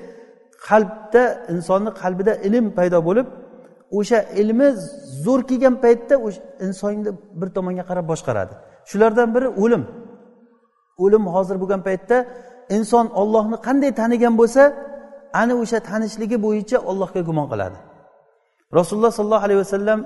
qalbda 0.69 1.23
insonni 1.53 1.91
qalbida 2.03 2.33
ilm 2.49 2.67
paydo 2.79 2.99
bo'lib 3.09 3.27
o'sha 3.99 4.19
ilmi 4.41 4.69
zo'r 5.25 5.41
kelgan 5.51 5.75
paytda 5.85 6.15
o'sha 6.27 6.41
insonni 6.67 7.11
bir 7.41 7.49
tomonga 7.57 7.85
qarab 7.91 8.07
boshqaradi. 8.13 8.55
Shulardan 8.91 9.29
biri 9.35 9.49
o'lim. 9.63 9.83
O'lim 11.05 11.25
hozir 11.35 11.57
bo'lgan 11.63 11.81
paytda 11.89 12.17
inson 12.77 13.07
ollohni 13.21 13.57
qanday 13.67 13.91
tanigan 14.01 14.35
bo'lsa 14.41 14.63
ana 15.41 15.55
o'sha 15.63 15.79
tanishligi 15.91 16.37
bo'yicha 16.47 16.79
ollohga 16.91 17.21
gumon 17.29 17.47
qiladi. 17.53 17.79
Rasululloh 18.79 19.13
sollallohu 19.19 19.45
alayhi 19.47 19.61
vasallam 19.65 20.01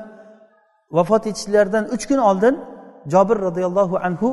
vafot 0.96 1.22
etishlaridan 1.30 1.84
uch 1.94 2.04
kun 2.10 2.20
oldin 2.30 2.54
jobir 3.12 3.36
roziyallohu 3.46 3.96
anhu 4.06 4.28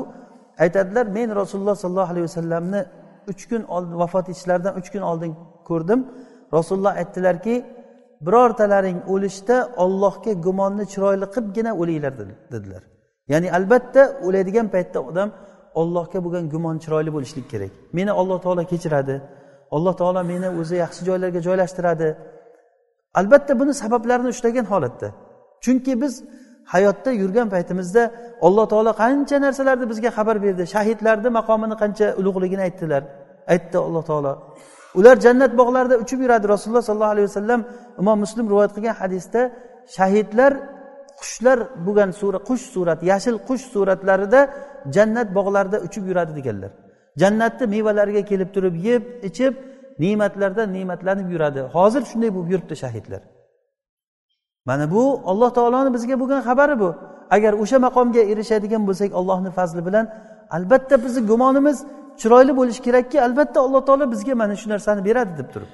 aytadilar 0.64 1.06
men 1.18 1.28
rasululloh 1.40 1.76
sollallohu 1.82 2.10
alayhi 2.12 2.26
vasallamni 2.30 2.80
uch 3.30 3.42
kun 3.50 3.62
oldin 3.74 3.94
vafot 4.02 4.26
etishlaridan 4.28 4.74
uch 4.80 4.88
kun 4.94 5.02
oldin 5.10 5.32
ko'rdim. 5.68 6.00
Rasululloh 6.56 6.92
aytdilarki 7.00 7.54
birortalaring 8.26 8.98
o'lishda 9.12 9.56
ollohga 9.84 10.32
gumonni 10.46 10.84
chiroyli 10.92 11.26
qilibgina 11.34 11.72
o'linglar 11.80 12.12
dedilar. 12.52 12.82
Ya'ni 13.32 13.48
albatta 13.58 14.02
o'ladigan 14.26 14.66
paytda 14.74 14.98
odam 15.10 15.28
ollohga 15.80 16.18
bo'lgan 16.24 16.44
gumon 16.54 16.76
chiroyli 16.84 17.10
bo'lishlik 17.16 17.46
kerak. 17.52 17.72
Meni 17.98 18.12
alloh 18.20 18.38
taolo 18.44 18.64
kechiradi. 18.72 19.16
Alloh 19.76 19.94
taolo 20.00 20.22
meni 20.32 20.48
o'zi 20.60 20.76
yaxshi 20.84 21.02
joylarga 21.08 21.40
joylashtiradi. 21.46 22.08
Albatta 23.20 23.52
buni 23.60 23.72
sabablarini 23.82 24.28
ushlagan 24.34 24.66
holatda. 24.72 25.08
Chunki 25.64 25.92
biz 26.02 26.14
hayotda 26.72 27.10
yurgan 27.22 27.48
paytimizda 27.54 28.02
alloh 28.46 28.66
taolo 28.72 28.92
qancha 29.02 29.36
narsalarni 29.46 29.86
bizga 29.92 30.10
xabar 30.16 30.36
berdi 30.44 30.64
shahidlarni 30.74 31.30
maqomini 31.38 31.76
qancha 31.82 32.06
ulug'ligini 32.20 32.62
aytdilar. 32.68 33.02
Aytdi 33.54 33.76
alloh 33.86 34.02
taolo. 34.10 34.32
Ular 34.98 35.16
jannat 35.26 35.52
bog'larida 35.60 35.96
uchib 36.04 36.18
yuradi. 36.24 36.44
Rasululloh 36.54 36.84
sollallohu 36.88 37.14
alayhi 37.16 37.28
vasallam 37.30 37.60
imom 38.00 38.18
muslim 38.24 38.44
rivoyat 38.52 38.72
qilgan 38.76 38.96
hadisda 39.02 39.40
shahidlar 39.96 40.52
qushlar 41.20 41.58
bo'lgan 41.86 42.10
sura 42.20 42.38
qush 42.48 42.64
surati 42.74 43.04
yashil 43.12 43.36
qush 43.48 43.64
suratlarida 43.74 44.40
jannat 44.96 45.28
bog'larida 45.38 45.78
uchib 45.86 46.04
yuradi 46.10 46.32
deganlar. 46.38 46.70
Jannatni 47.22 47.66
mevalariga 47.74 48.22
kelib 48.30 48.50
turib 48.56 48.74
yeb 48.88 49.02
ichib 49.28 49.54
ne'matlardan 50.04 50.68
ne'matlanib 50.76 51.28
yuradi. 51.34 51.60
Hozir 51.76 52.02
shunday 52.10 52.30
bo'lib 52.34 52.48
yuribdi 52.52 52.76
shahidlar. 52.82 53.22
Mana 54.68 54.90
bu 54.94 55.02
alloh 55.30 55.50
taoloni 55.58 55.90
bizga 55.96 56.14
bo'lgan 56.20 56.40
xabari 56.48 56.76
bu. 56.82 56.90
Agar 57.36 57.52
o'sha 57.62 57.78
maqomga 57.86 58.22
erishadigan 58.32 58.82
bo'lsak 58.88 59.10
allohni 59.18 59.50
fazli 59.58 59.80
bilan 59.86 60.04
albatta 60.56 60.94
bizni 61.04 61.22
gumonimiz 61.30 61.78
chiroyli 62.20 62.52
bo'lishi 62.60 62.80
kerakki 62.86 63.16
albatta 63.26 63.58
alloh 63.66 63.82
taolo 63.88 64.04
bizga 64.14 64.34
mana 64.42 64.54
shu 64.60 64.66
narsani 64.74 65.00
beradi 65.08 65.32
deb 65.38 65.48
turib. 65.54 65.70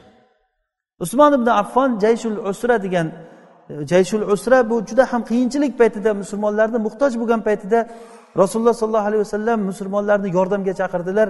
Usmon 1.05 1.33
ibn 1.39 1.49
affon 1.63 1.91
jayshul 2.05 2.37
usra 2.51 2.77
degan 2.83 3.07
e, 3.71 3.87
jayshul 3.93 4.23
usra 4.35 4.59
bu 4.71 4.77
juda 4.89 5.05
ham 5.13 5.23
qiyinchilik 5.31 5.73
paytida 5.81 6.11
musulmonlarni 6.23 6.79
muhtoj 6.87 7.13
bo'lgan 7.21 7.41
paytida 7.49 7.79
rasululloh 8.41 8.75
sollallohu 8.81 9.09
alayhi 9.11 9.23
vasallam 9.27 9.59
musulmonlarni 9.71 10.29
yordamga 10.37 10.73
chaqirdilar 10.81 11.29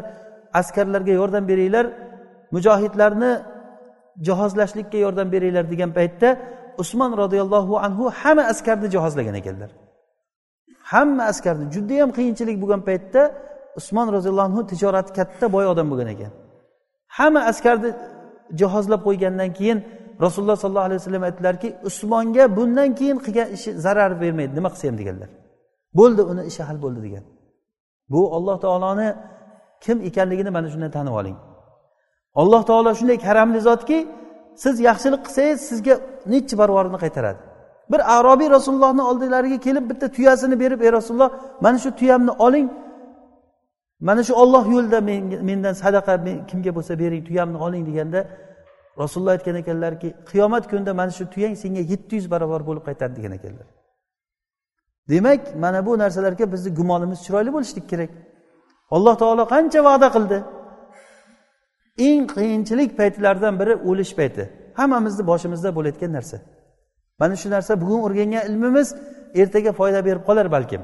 askarlarga 0.61 1.13
yordam 1.21 1.45
beringlar 1.51 1.87
mujohidlarni 2.55 3.33
jihozlashlikka 4.27 4.99
yordam 5.05 5.29
beringlar 5.35 5.65
degan 5.73 5.91
paytda 5.99 6.29
usmon 6.83 7.13
roziyallohu 7.23 7.75
anhu 7.87 8.05
hamma 8.21 8.43
askarni 8.53 8.89
jihozlagan 8.95 9.35
ekanlar. 9.41 9.71
Hamma 10.93 11.23
askarni 11.33 11.65
judayam 11.75 12.11
qiyinchilik 12.17 12.57
bo'lgan 12.63 12.83
paytda 12.89 13.23
usmon 13.79 14.07
roziyallohu 14.17 14.47
anhu 14.51 14.63
tijorati 14.73 15.11
katta 15.19 15.47
boy 15.55 15.65
odam 15.73 15.87
bo'lgan 15.93 16.09
ekan. 16.15 16.33
Hamma 17.19 17.41
askarni 17.51 17.91
jihozlab 18.61 19.01
qo'ygandan 19.07 19.51
keyin 19.59 19.79
rasululloh 20.25 20.57
sollallohu 20.63 20.87
alayhi 20.89 21.01
vasallam 21.03 21.23
aytdilarki 21.29 21.69
usmonga 21.89 22.45
bundan 22.57 22.89
keyin 22.99 23.19
qilgan 23.25 23.49
ishi 23.57 23.71
zarar 23.85 24.13
bermaydi 24.23 24.53
nima 24.59 24.69
qilsa 24.73 24.85
ham 24.89 24.97
deganlar. 25.01 25.31
Bo'ldi 25.99 26.23
uni 26.33 26.43
ishi 26.51 26.63
hal 26.69 26.79
bo'ldi 26.85 27.01
degan. 27.07 27.25
Bu 28.13 28.21
alloh 28.37 28.57
taoloni 28.65 29.09
kim 29.85 29.97
ekanligini 30.09 30.51
mana 30.57 30.69
shundan 30.73 30.91
tanib 30.97 31.15
oling. 31.21 31.37
Alloh 32.41 32.63
taolo 32.71 32.91
shunday 32.99 33.19
karamli 33.27 33.61
zotki 33.69 33.99
siz 34.57 34.81
yaxshilik 34.89 35.23
qilsangiz 35.27 35.61
sizga 35.71 35.95
nechi 36.27 36.59
barvorini 36.59 36.99
qaytaradi? 37.05 37.41
Bir 37.93 38.01
arobiy 38.19 38.51
rasulullohni 38.51 39.03
oldilariga 39.03 39.59
kelib 39.67 39.91
bitta 39.91 40.07
tuyasini 40.17 40.61
berib 40.61 40.81
ey 40.81 40.93
rasululloh 40.93 41.31
mana 41.61 41.79
shu 41.79 41.91
tuyamni 42.01 42.31
oling. 42.31 42.69
Mana 44.01 44.23
shu 44.25 44.35
olloh 44.35 44.65
yo'lida 44.75 45.01
mendan 45.49 45.75
sadaqa 45.83 46.15
kimga 46.51 46.71
bo'lsa 46.77 46.93
bering 47.03 47.23
tuyamni 47.29 47.59
oling 47.67 47.83
deganda 47.89 48.21
rasululloh 49.03 49.33
aytgan 49.37 49.57
ekanlarki 49.63 50.09
qiyomat 50.31 50.65
kunida 50.71 50.93
mana 51.01 51.11
shu 51.19 51.25
tuyang 51.35 51.55
senga 51.63 51.83
yetti 51.93 52.13
yuz 52.19 52.27
barobar 52.31 52.61
bo'lib 52.69 52.85
qaytadi 52.89 53.13
degan 53.19 53.33
ekanlar. 53.39 53.67
Demak 55.11 55.43
mana 55.65 55.87
bu 55.87 55.93
narsalarga 55.99 56.53
bizni 56.53 56.71
gumonimiz 56.79 57.19
chiroyli 57.25 57.51
bo'lishlik 57.57 57.87
kerak. 57.93 58.11
Alloh 58.97 59.15
taolo 59.23 59.45
qancha 59.55 59.81
va'da 59.89 60.09
qildi? 60.17 60.39
Eng 61.99 62.27
qiyinchilik 62.35 62.91
paytlaridan 62.99 63.55
biri 63.61 63.75
o'lish 63.91 64.13
payti. 64.19 64.43
Hammamizni 64.79 65.27
boshimizda 65.27 65.71
bo'layotgan 65.77 66.13
narsa. 66.13 66.37
Mana 67.21 67.37
shu 67.37 67.51
narsa 67.51 67.73
bugun 67.81 68.01
o'rgangan 68.07 68.43
ilmimiz 68.49 68.89
ertaga 69.35 69.73
foyda 69.73 70.01
berib 70.05 70.23
qolar 70.29 70.47
balkim. 70.53 70.83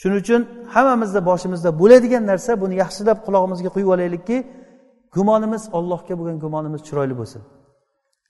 Shuning 0.00 0.18
uchun 0.22 0.40
hammamizni 0.74 1.20
boshimizda 1.30 1.70
bo'ladigan 1.80 2.24
narsa 2.30 2.50
buni 2.62 2.74
yaxshilab 2.82 3.18
qulog'imizga 3.26 3.70
quyib 3.74 3.88
olaylikki 3.94 4.36
gumonimiz 5.16 5.62
ollohga 5.78 6.14
bo'lgan 6.18 6.38
gumonimiz 6.44 6.80
chiroyli 6.88 7.14
bo'lsin. 7.20 7.42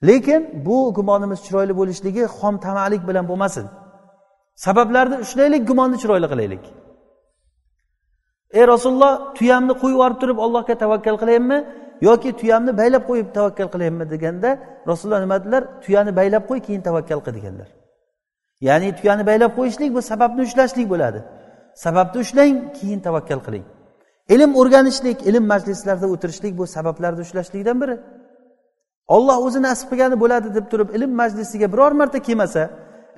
Lekin 0.09 0.41
bu 0.67 0.95
gumonimiz 0.99 1.39
chiroyli 1.47 1.75
bo'lishligi 1.81 2.23
xom 2.39 2.55
tamalik 2.67 3.03
bilan 3.09 3.25
bo'lmasin. 3.31 3.67
Sabablarni 4.65 5.17
ushlaylik 5.25 5.63
gumonni 5.69 5.97
chiroyli 6.03 6.29
qilaylik. 6.33 6.65
Ey 8.53 8.65
rasululloh 8.73 9.35
tuyamni 9.39 9.75
qo'yib 9.83 9.97
yuborib 9.97 10.19
turib 10.23 10.39
allohga 10.45 10.75
tavakkal 10.85 11.17
qilayinmi? 11.23 11.59
Yoki 12.09 12.31
tuyamni 12.41 12.73
baylab 12.81 13.03
qo'yib 13.11 13.29
tavakkal 13.37 13.69
qilayinmi 13.75 14.05
deganda 14.13 14.51
rasululloh 14.91 15.21
nima 15.25 15.37
dedilar? 15.41 15.63
Tuyani 15.85 16.13
baylab 16.21 16.45
qo'y 16.51 16.61
keyin 16.67 16.83
tavakkal 16.89 17.21
qil 17.25 17.35
deganlar. 17.39 17.69
Ya'ni 18.61 18.89
tuyani 18.99 19.27
baylab 19.31 19.53
qo'yishlik 19.59 19.91
bu 19.97 20.01
sababni 20.11 20.43
ushlashlik 20.49 20.87
bo'ladi. 20.93 21.21
Sababni 21.85 22.19
ushlang 22.25 22.55
keyin 22.79 23.01
tavakkal 23.07 23.41
qiling. 23.47 23.65
Ilm 24.35 24.51
o'rganishlik 24.61 25.19
ilm 25.31 25.45
majlislarida 25.53 26.07
o'tirishlik 26.15 26.53
bu 26.59 26.65
sabablarni 26.77 27.21
ushlashlikdan 27.27 27.77
biri. 27.83 27.97
Olloh 29.15 29.37
o'zi 29.47 29.61
nasib 29.69 29.87
qilgani 29.91 30.17
bo'ladi 30.23 30.49
deb 30.57 30.67
turib 30.73 30.89
ilm 30.97 31.13
majlisiga 31.21 31.67
biror 31.73 31.93
marta 32.01 32.19
kelmasa 32.27 32.63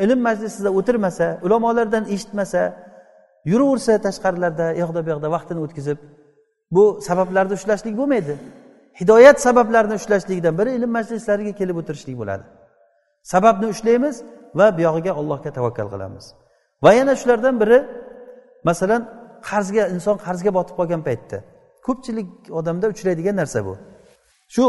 ilm 0.04 0.20
majlisida 0.28 0.70
o'tirmasa 0.78 1.26
ulamolardan 1.46 2.04
eshitmasa 2.14 2.60
yuraversa 3.44 3.92
tashqarilarda 4.06 4.66
u 4.76 4.78
yoqda 4.82 5.00
bu 5.04 5.10
yoqda 5.14 5.28
vaqtini 5.36 5.60
o'tkazib 5.66 5.98
bu 6.70 6.84
sabablarni 7.08 7.52
ushlashlik 7.58 7.94
bo'lmaydi. 8.00 8.34
Hidoyat 9.00 9.40
sabablarini 9.46 9.94
ushlashlikdan 10.00 10.54
biri 10.58 10.70
ilm 10.78 10.90
majlislariga 10.98 11.52
kelib 11.60 11.76
o'tirishlik 11.80 12.16
bo'ladi. 12.20 12.44
Sababni 13.32 13.66
ushlaymiz 13.74 14.16
va 14.58 14.66
buyog'iga 14.78 15.12
allohga 15.20 15.50
tavakkal 15.58 15.88
qilamiz. 15.94 16.24
Va 16.84 16.92
yana 16.98 17.14
shulardan 17.20 17.54
biri 17.62 17.78
masalan 18.68 19.02
qarzga 19.48 19.84
inson 19.94 20.16
qarzga 20.26 20.50
botib 20.58 20.74
qolgan 20.80 21.02
paytda 21.08 21.38
ko'pchilik 21.86 22.28
odamda 22.58 22.86
uchraydigan 22.94 23.36
narsa 23.42 23.60
bu. 23.66 23.74
Shu 24.54 24.62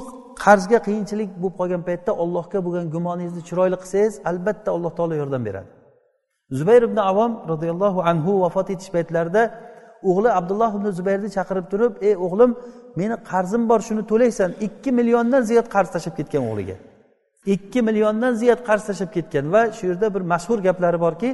qarzga 0.44 0.80
qiyinchilik 0.88 1.30
bo'lib 1.42 1.56
qolgan 1.60 1.82
paytda 1.90 2.12
ollohga 2.24 2.60
bo'lgan 2.66 2.86
gumoningizni 2.96 3.42
chiroyli 3.48 3.78
qilsangiz 3.84 4.14
albatta 4.30 4.70
alloh 4.76 4.92
taolo 4.98 5.16
yordam 5.22 5.44
beradi. 5.48 5.70
Zubayr 6.60 6.84
ibn 6.90 6.98
avom 7.12 7.32
roziyallohu 7.52 8.00
anhu 8.12 8.32
vafot 8.44 8.68
etish 8.74 8.92
paytlarida 8.96 9.42
o'g'li 10.10 10.30
abdulloh 10.40 10.72
ibn 10.78 10.88
zubayrni 10.98 11.30
chaqirib 11.38 11.66
turib 11.72 11.94
ey 12.08 12.16
o'g'lim 12.26 12.52
meni 13.00 13.16
qarzim 13.30 13.64
bor 13.70 13.80
shuni 13.88 14.04
to'laysan. 14.12 14.50
Ikki 14.68 14.92
milliondan 14.98 15.42
ziyod 15.50 15.68
qarz 15.76 15.90
tashlab 15.96 16.16
ketgan 16.20 16.44
o'g'liga. 16.50 16.76
Ikki 17.54 17.80
milliondan 17.88 18.34
ziyod 18.42 18.60
qarz 18.68 18.84
tashlab 18.90 19.12
ketgan 19.16 19.46
va 19.54 19.62
shu 19.78 19.84
yerda 19.90 20.08
bir 20.16 20.24
mashhur 20.34 20.60
gaplari 20.68 21.00
borki 21.06 21.30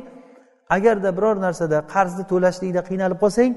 agarda 0.75 1.10
biror 1.17 1.36
narsada 1.45 1.77
qarzni 1.93 2.23
to'lashlikda 2.32 2.82
qiynalib 2.89 3.19
qolsang 3.23 3.51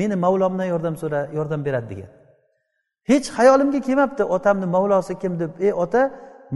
meni 0.00 0.14
mavlomdan 0.24 0.66
yordam 0.72 0.94
so'ra 1.02 1.20
yordam 1.38 1.60
beradi 1.66 1.88
degan. 1.92 2.10
Hech 3.10 3.26
xayolimga 3.36 3.80
kelmabdi 3.86 4.22
otamni 4.36 4.66
mavlosi 4.76 5.14
kim 5.22 5.32
deb? 5.42 5.52
Ey 5.66 5.72
ota 5.84 6.02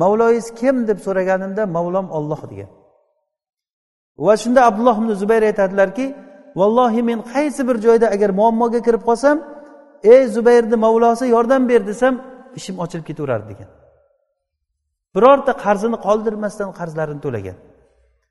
mavloyingiz 0.03 0.47
kim 0.61 0.77
deb 0.89 0.99
so'raganimda 1.07 1.63
mavlom 1.77 2.07
olloh 2.19 2.43
degan. 2.53 2.71
Va 4.27 4.35
shunda 4.43 4.61
abdulloh 4.69 4.97
ibn 5.03 5.11
zubayr 5.23 5.43
aytadilarki 5.51 6.07
vallohi 6.61 7.03
men 7.11 7.19
qaysi 7.33 7.61
bir 7.69 7.77
joyda 7.87 8.07
agar 8.15 8.31
muammoga 8.41 8.81
kirib 8.87 9.03
qolsam 9.09 9.37
ey 10.13 10.23
zubayrni 10.35 10.77
mavlosi 10.85 11.25
yordam 11.35 11.63
ber 11.71 11.81
desam 11.91 12.15
ishim 12.59 12.77
ochilib 12.85 13.05
ketaverardi 13.11 13.47
degan. 13.53 13.69
Birorta 15.15 15.53
qarzini 15.65 15.99
qoldirmasdan 16.07 16.71
qarzlarini 16.79 17.21
to'lagan. 17.27 17.57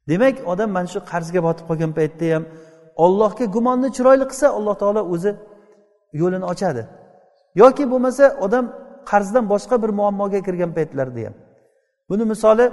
Demak 0.10 0.36
odam 0.52 0.70
mana 0.78 0.88
shu 0.94 1.00
qarzga 1.12 1.40
botib 1.48 1.66
qolgan 1.70 1.92
paytda 2.00 2.26
ham 2.34 2.44
ollohga 3.06 3.46
gumonni 3.56 3.90
chiroyli 3.96 4.26
qilsa 4.32 4.48
alloh 4.58 4.76
taolo 4.82 5.02
o'zi 5.14 5.32
yo'lini 6.22 6.46
ochadi. 6.54 6.84
Yoki 7.62 7.84
bo'lmasa 7.92 8.26
odam 8.46 8.66
qarzdan 9.12 9.46
boshqa 9.54 9.76
bir 9.84 9.92
muammoga 10.00 10.40
kirgan 10.48 10.72
paytlarida 10.78 11.22
ham. 11.28 11.36
Buni 12.10 12.24
misoli 12.34 12.66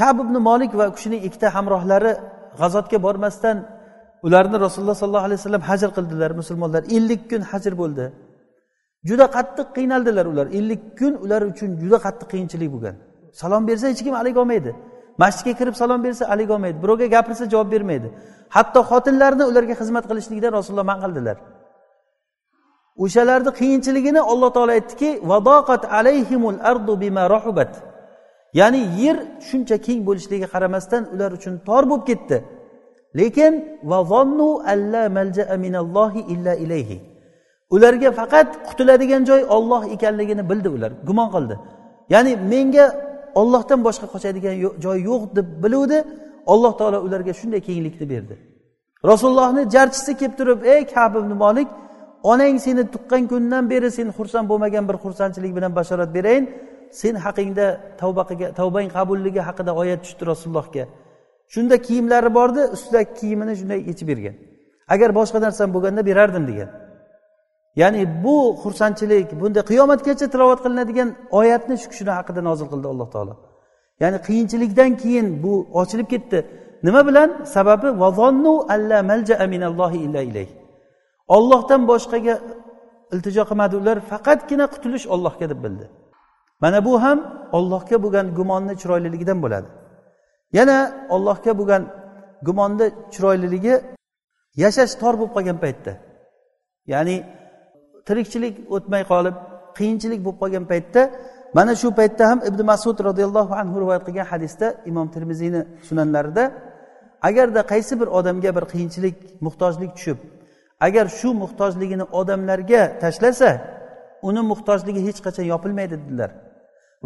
kab 0.00 0.16
ibn 0.24 0.34
molik 0.48 0.72
va 0.78 0.84
u 0.90 0.92
kishining 0.96 1.22
ikkita 1.28 1.48
hamrohlari 1.56 2.12
g'azotga 2.60 2.98
bormasdan 3.06 3.56
ularni 4.26 4.56
rasululloh 4.66 4.96
sollallohu 5.02 5.26
alayhi 5.28 5.40
vasallam 5.40 5.64
hajr 5.70 5.90
qildilar 5.96 6.30
musulmonlar. 6.40 6.82
Ellik 6.96 7.22
kun 7.30 7.42
hajr 7.50 7.72
bo'ldi. 7.82 8.04
Juda 9.08 9.26
qattiq 9.36 9.68
qiynaldilar 9.76 10.26
ular. 10.32 10.46
Ellik 10.58 10.82
kun 10.98 11.14
ular 11.24 11.42
uchun 11.52 11.70
juda 11.82 11.98
qattiq 12.06 12.28
qiyinchilik 12.32 12.70
bo'lgan. 12.74 12.94
Salom 13.40 13.62
bersa 13.68 13.84
hech 13.92 14.02
kim 14.06 14.14
alik 14.22 14.36
olmaydi. 14.42 14.70
Masjidga 15.22 15.52
kirib 15.60 15.74
salom 15.82 16.00
bersa 16.06 16.24
alik 16.34 16.48
olmaydi. 16.54 16.76
Birovga 16.82 17.06
gapirsa 17.14 17.44
javob 17.52 17.68
bermaydi. 17.74 18.08
Hatto 18.56 18.80
xotinlarni 18.90 19.44
ularga 19.50 19.74
xizmat 19.80 20.04
qilishlikdan 20.10 20.52
rasululloh 20.58 20.86
man 20.92 20.98
qildilar. 21.04 21.36
O'shalarni 23.04 23.50
qiyinchiligini 23.60 24.20
alloh 24.32 24.50
taolo 24.56 24.72
aytdiki 24.78 25.10
alayhimul 26.00 26.58
ardu 26.70 26.92
bima 27.02 27.24
rahubat. 27.34 27.72
Ya'ni 28.60 28.80
yer 29.02 29.16
shuncha 29.48 29.76
keng 29.86 30.00
bo'lishligiga 30.08 30.48
qaramasdan 30.54 31.02
ular 31.14 31.30
uchun 31.38 31.54
tor 31.68 31.82
bo'lib 31.90 32.04
ketdi. 32.10 32.36
Lekin 33.18 33.52
illa 36.32 36.52
ilayhi. 36.64 36.98
Ularga 37.74 38.10
faqat 38.20 38.48
qutuladigan 38.68 39.22
joy 39.30 39.42
olloh 39.56 39.82
ekanligini 39.94 40.42
bildi 40.50 40.68
ular 40.76 40.92
gumon 41.08 41.28
qildi. 41.34 41.54
Ya'ni 42.14 42.32
menga 42.52 42.86
ollohdan 43.40 43.80
boshqa 43.86 44.06
qochadigan 44.14 44.54
joy 44.84 44.98
yo'q 45.08 45.22
deb 45.36 45.46
biluvdi 45.64 45.98
alloh 46.52 46.72
taolo 46.80 46.98
ularga 47.06 47.32
shunday 47.40 47.60
kenglikni 47.68 48.06
berdi. 48.12 48.34
Rasulullohni 49.10 49.62
jarchisi 49.74 50.12
kelib 50.20 50.34
turib 50.38 50.60
ey 50.74 50.80
kab 50.94 51.12
ibn 51.20 51.32
molik 51.44 51.68
onang 52.32 52.56
seni 52.64 52.82
tuqqan 52.94 53.22
kundan 53.32 53.64
beri 53.72 53.88
sen 53.96 54.08
xursand 54.16 54.46
bo'lmagan 54.50 54.84
bir 54.88 54.96
xursandchilik 55.04 55.52
bilan 55.56 55.72
bashorat 55.78 56.10
berayin. 56.16 56.44
Sen 57.00 57.14
haqingda 57.24 57.66
tavba 58.00 58.22
qilgan 58.28 58.50
tavbang 58.60 58.88
qabulligi 58.96 59.40
haqida 59.48 59.72
oyat 59.82 60.00
tushdi 60.04 60.22
rasulullohga. 60.30 60.84
Shunda 61.54 61.76
kiyimlari 61.86 62.30
bordi 62.38 62.60
ustidagi 62.76 63.10
kiyimini 63.20 63.54
shunday 63.60 63.80
yechib 63.90 64.06
bergan. 64.12 64.34
Agar 64.94 65.10
boshqa 65.18 65.38
narsam 65.46 65.68
bo'lganda 65.74 66.02
berardim 66.10 66.44
degan. 66.50 66.70
Ya'ni 67.80 68.02
bu 68.24 68.36
xursandchilik 68.62 69.28
bunday 69.40 69.62
qiyomatgacha 69.70 70.26
tilovat 70.32 70.60
qilinadigan 70.64 71.08
oyatni 71.40 71.76
shu 71.82 71.86
kishini 71.92 72.12
haqida 72.18 72.40
nozil 72.48 72.66
qildi 72.72 72.86
alloh 72.92 73.08
taolo. 73.14 73.34
Ya'ni 74.02 74.18
qiyinchilikdan 74.26 74.90
keyin 75.02 75.26
bu 75.44 75.54
ochilib 75.80 76.08
ketdi. 76.14 76.38
Nima 76.86 77.02
bilan? 77.08 77.28
Sababi 77.56 77.88
ollohdan 81.36 81.82
boshqaga 81.90 82.34
iltijo 83.14 83.42
qilmadi 83.50 83.74
ular 83.80 83.96
faqatgina 84.10 84.66
qutulish 84.74 85.06
ollohga 85.14 85.46
deb 85.52 85.60
bildi. 85.64 85.86
Mana 86.62 86.78
bu 86.86 87.02
ham 87.04 87.18
ollohga 87.56 87.96
bo'lgan 88.04 88.26
gumonni 88.38 88.74
chiroyliligidan 88.80 89.38
bo'ladi. 89.44 89.68
Yana 90.58 90.78
ollohga 91.14 91.52
bo'lgan 91.58 91.82
gumonni 92.46 92.86
chiroyliligi 93.12 93.74
yashash 94.62 94.94
tor 95.00 95.14
bo'lib 95.18 95.32
qolgan 95.36 95.58
paytda. 95.64 95.92
Ya'ni 96.92 97.16
tirikchilik 98.06 98.54
o'tmay 98.74 99.02
qolib 99.12 99.36
qiyinchilik 99.78 100.20
bo'lib 100.24 100.38
qolgan 100.42 100.64
paytda 100.72 101.02
mana 101.56 101.72
shu 101.80 101.88
paytda 102.00 102.22
ham 102.30 102.38
ibn 102.48 102.60
masud 102.72 102.96
roziyallohu 103.08 103.52
anhu 103.62 103.76
rivoyat 103.82 104.02
qilgan 104.08 104.26
hadisda 104.32 104.66
imom 104.90 105.08
termiziyni 105.14 105.60
sunanlarida 105.88 106.44
agarda 107.28 107.60
qaysi 107.72 107.92
bir 108.00 108.08
odamga 108.18 108.50
bir 108.56 108.64
qiyinchilik 108.72 109.16
muhtojlik 109.46 109.90
tushib 109.96 110.18
agar 110.86 111.06
shu 111.18 111.28
muhtojligini 111.42 112.04
odamlarga 112.20 112.82
tashlasa 113.02 113.50
uni 114.28 114.42
muhtojligi 114.50 115.00
hech 115.06 115.18
qachon 115.26 115.44
yopilmaydi 115.52 115.96
dedilar. 116.02 116.30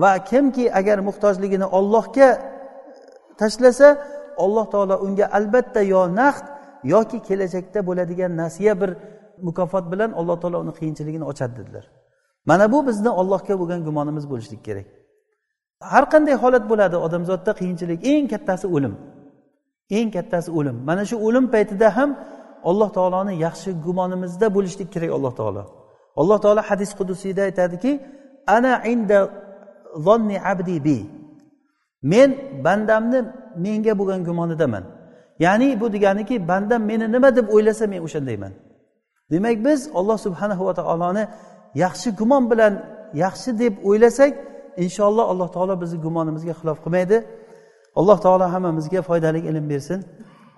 Va 0.03 0.25
kimki 0.31 0.65
agar 0.81 0.99
muhtojligini 1.09 1.67
ollohga 1.79 2.29
tashlasa 3.41 3.89
alloh 4.45 4.67
taolo 4.75 4.95
unga 5.07 5.27
albatta 5.39 5.81
yo 5.95 6.03
naqd 6.21 6.45
yoki 6.95 7.19
kelajakda 7.29 7.81
bo'ladigan 7.89 8.33
nasiya 8.43 8.75
bir 8.81 8.91
mukofot 9.47 9.85
bilan 9.93 10.11
alloh 10.21 10.37
taolo 10.43 10.59
uni 10.65 10.73
qiyinchiligini 10.79 11.25
ochadi 11.33 11.55
dedilar. 11.61 11.85
Mana 12.51 12.73
bu 12.73 12.79
bizni 12.89 13.11
ollohga 13.21 13.55
bo'lgan 13.61 13.81
gumonimiz 13.87 14.25
bo'lishlik 14.31 14.63
kerak. 14.67 14.87
Har 15.93 16.05
qanday 16.13 16.35
holat 16.43 16.65
bo'ladi 16.71 16.97
odamzodda 17.07 17.53
qiyinchilik 17.61 17.99
eng 18.13 18.25
kattasi 18.33 18.67
o'lim. 18.77 18.95
Eng 19.99 20.09
kattasi 20.17 20.51
o'lim. 20.59 20.77
Mana 20.89 21.03
shu 21.11 21.17
o'lim 21.27 21.45
paytida 21.55 21.89
ham 21.97 22.11
alloh 22.71 22.91
taoloni 22.97 23.35
yaxshi 23.47 23.71
gumonimizda 23.87 24.47
bo'lishlik 24.57 24.89
kerak 24.95 25.11
alloh 25.17 25.33
taolo. 25.41 25.63
Alloh 26.21 26.39
taolo 26.45 26.61
hadis 26.71 26.91
qudusiyda 26.99 27.43
aytadiki 27.49 27.93
ana 28.57 28.73
inda 28.93 29.19
zonni 30.07 30.37
abdi 30.53 30.85
bi. 30.85 30.99
Men 32.03 32.31
bandamni 32.65 33.25
menga 33.65 33.99
bo'lgan 33.99 34.25
gumonidaman 34.25 34.85
ya'ni 35.39 35.81
bu 35.81 35.93
deganiki 35.93 36.49
bandam 36.49 36.83
meni 36.83 37.13
nima 37.13 37.37
deb 37.37 37.49
o'ylasa 37.49 37.87
men 37.87 38.01
o'shandayman. 38.07 38.53
Demak 39.31 39.65
biz 39.65 39.91
olloh 39.99 40.19
subhanahu 40.27 40.67
va 40.67 40.75
taoloni 40.75 41.29
yaxshi 41.75 42.09
gumon 42.21 42.51
bilan 42.51 42.73
yaxshi 43.25 43.59
deb 43.59 43.75
o'ylasak 43.89 44.33
inshaalloh 44.85 45.25
alloh 45.33 45.49
taolo 45.57 45.75
bizni 45.83 45.99
gumonimizga 46.07 46.55
xilof 46.61 46.79
qilmaydi. 46.85 47.17
Alloh 48.01 48.19
taolo 48.25 48.47
hammamizga 48.55 49.01
foydali 49.09 49.41
ilm 49.51 49.67
bersin. 49.73 50.01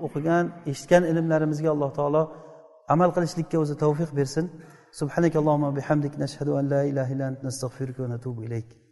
O'qigan 0.07 0.45
eshitgan 0.71 1.03
ilmlarimizga 1.11 1.69
alloh 1.75 1.91
taolo 1.99 2.23
amal 2.95 3.11
qilishlikka 3.17 3.57
o'zi 3.63 3.75
tavfiq 3.85 4.11
bersin. 4.19 4.45
Subhanak 5.01 5.33
allohumma 5.41 5.71
bihamdik. 5.79 6.13
Nashhadu 6.25 6.53
an 6.59 6.65
la 6.73 6.83
ilaha 6.91 7.11
illa 7.15 7.25
ant. 7.31 7.39
Nastag'firuka 7.47 8.01
va 8.05 8.09
natubu 8.15 8.41
ilayk. 8.49 8.88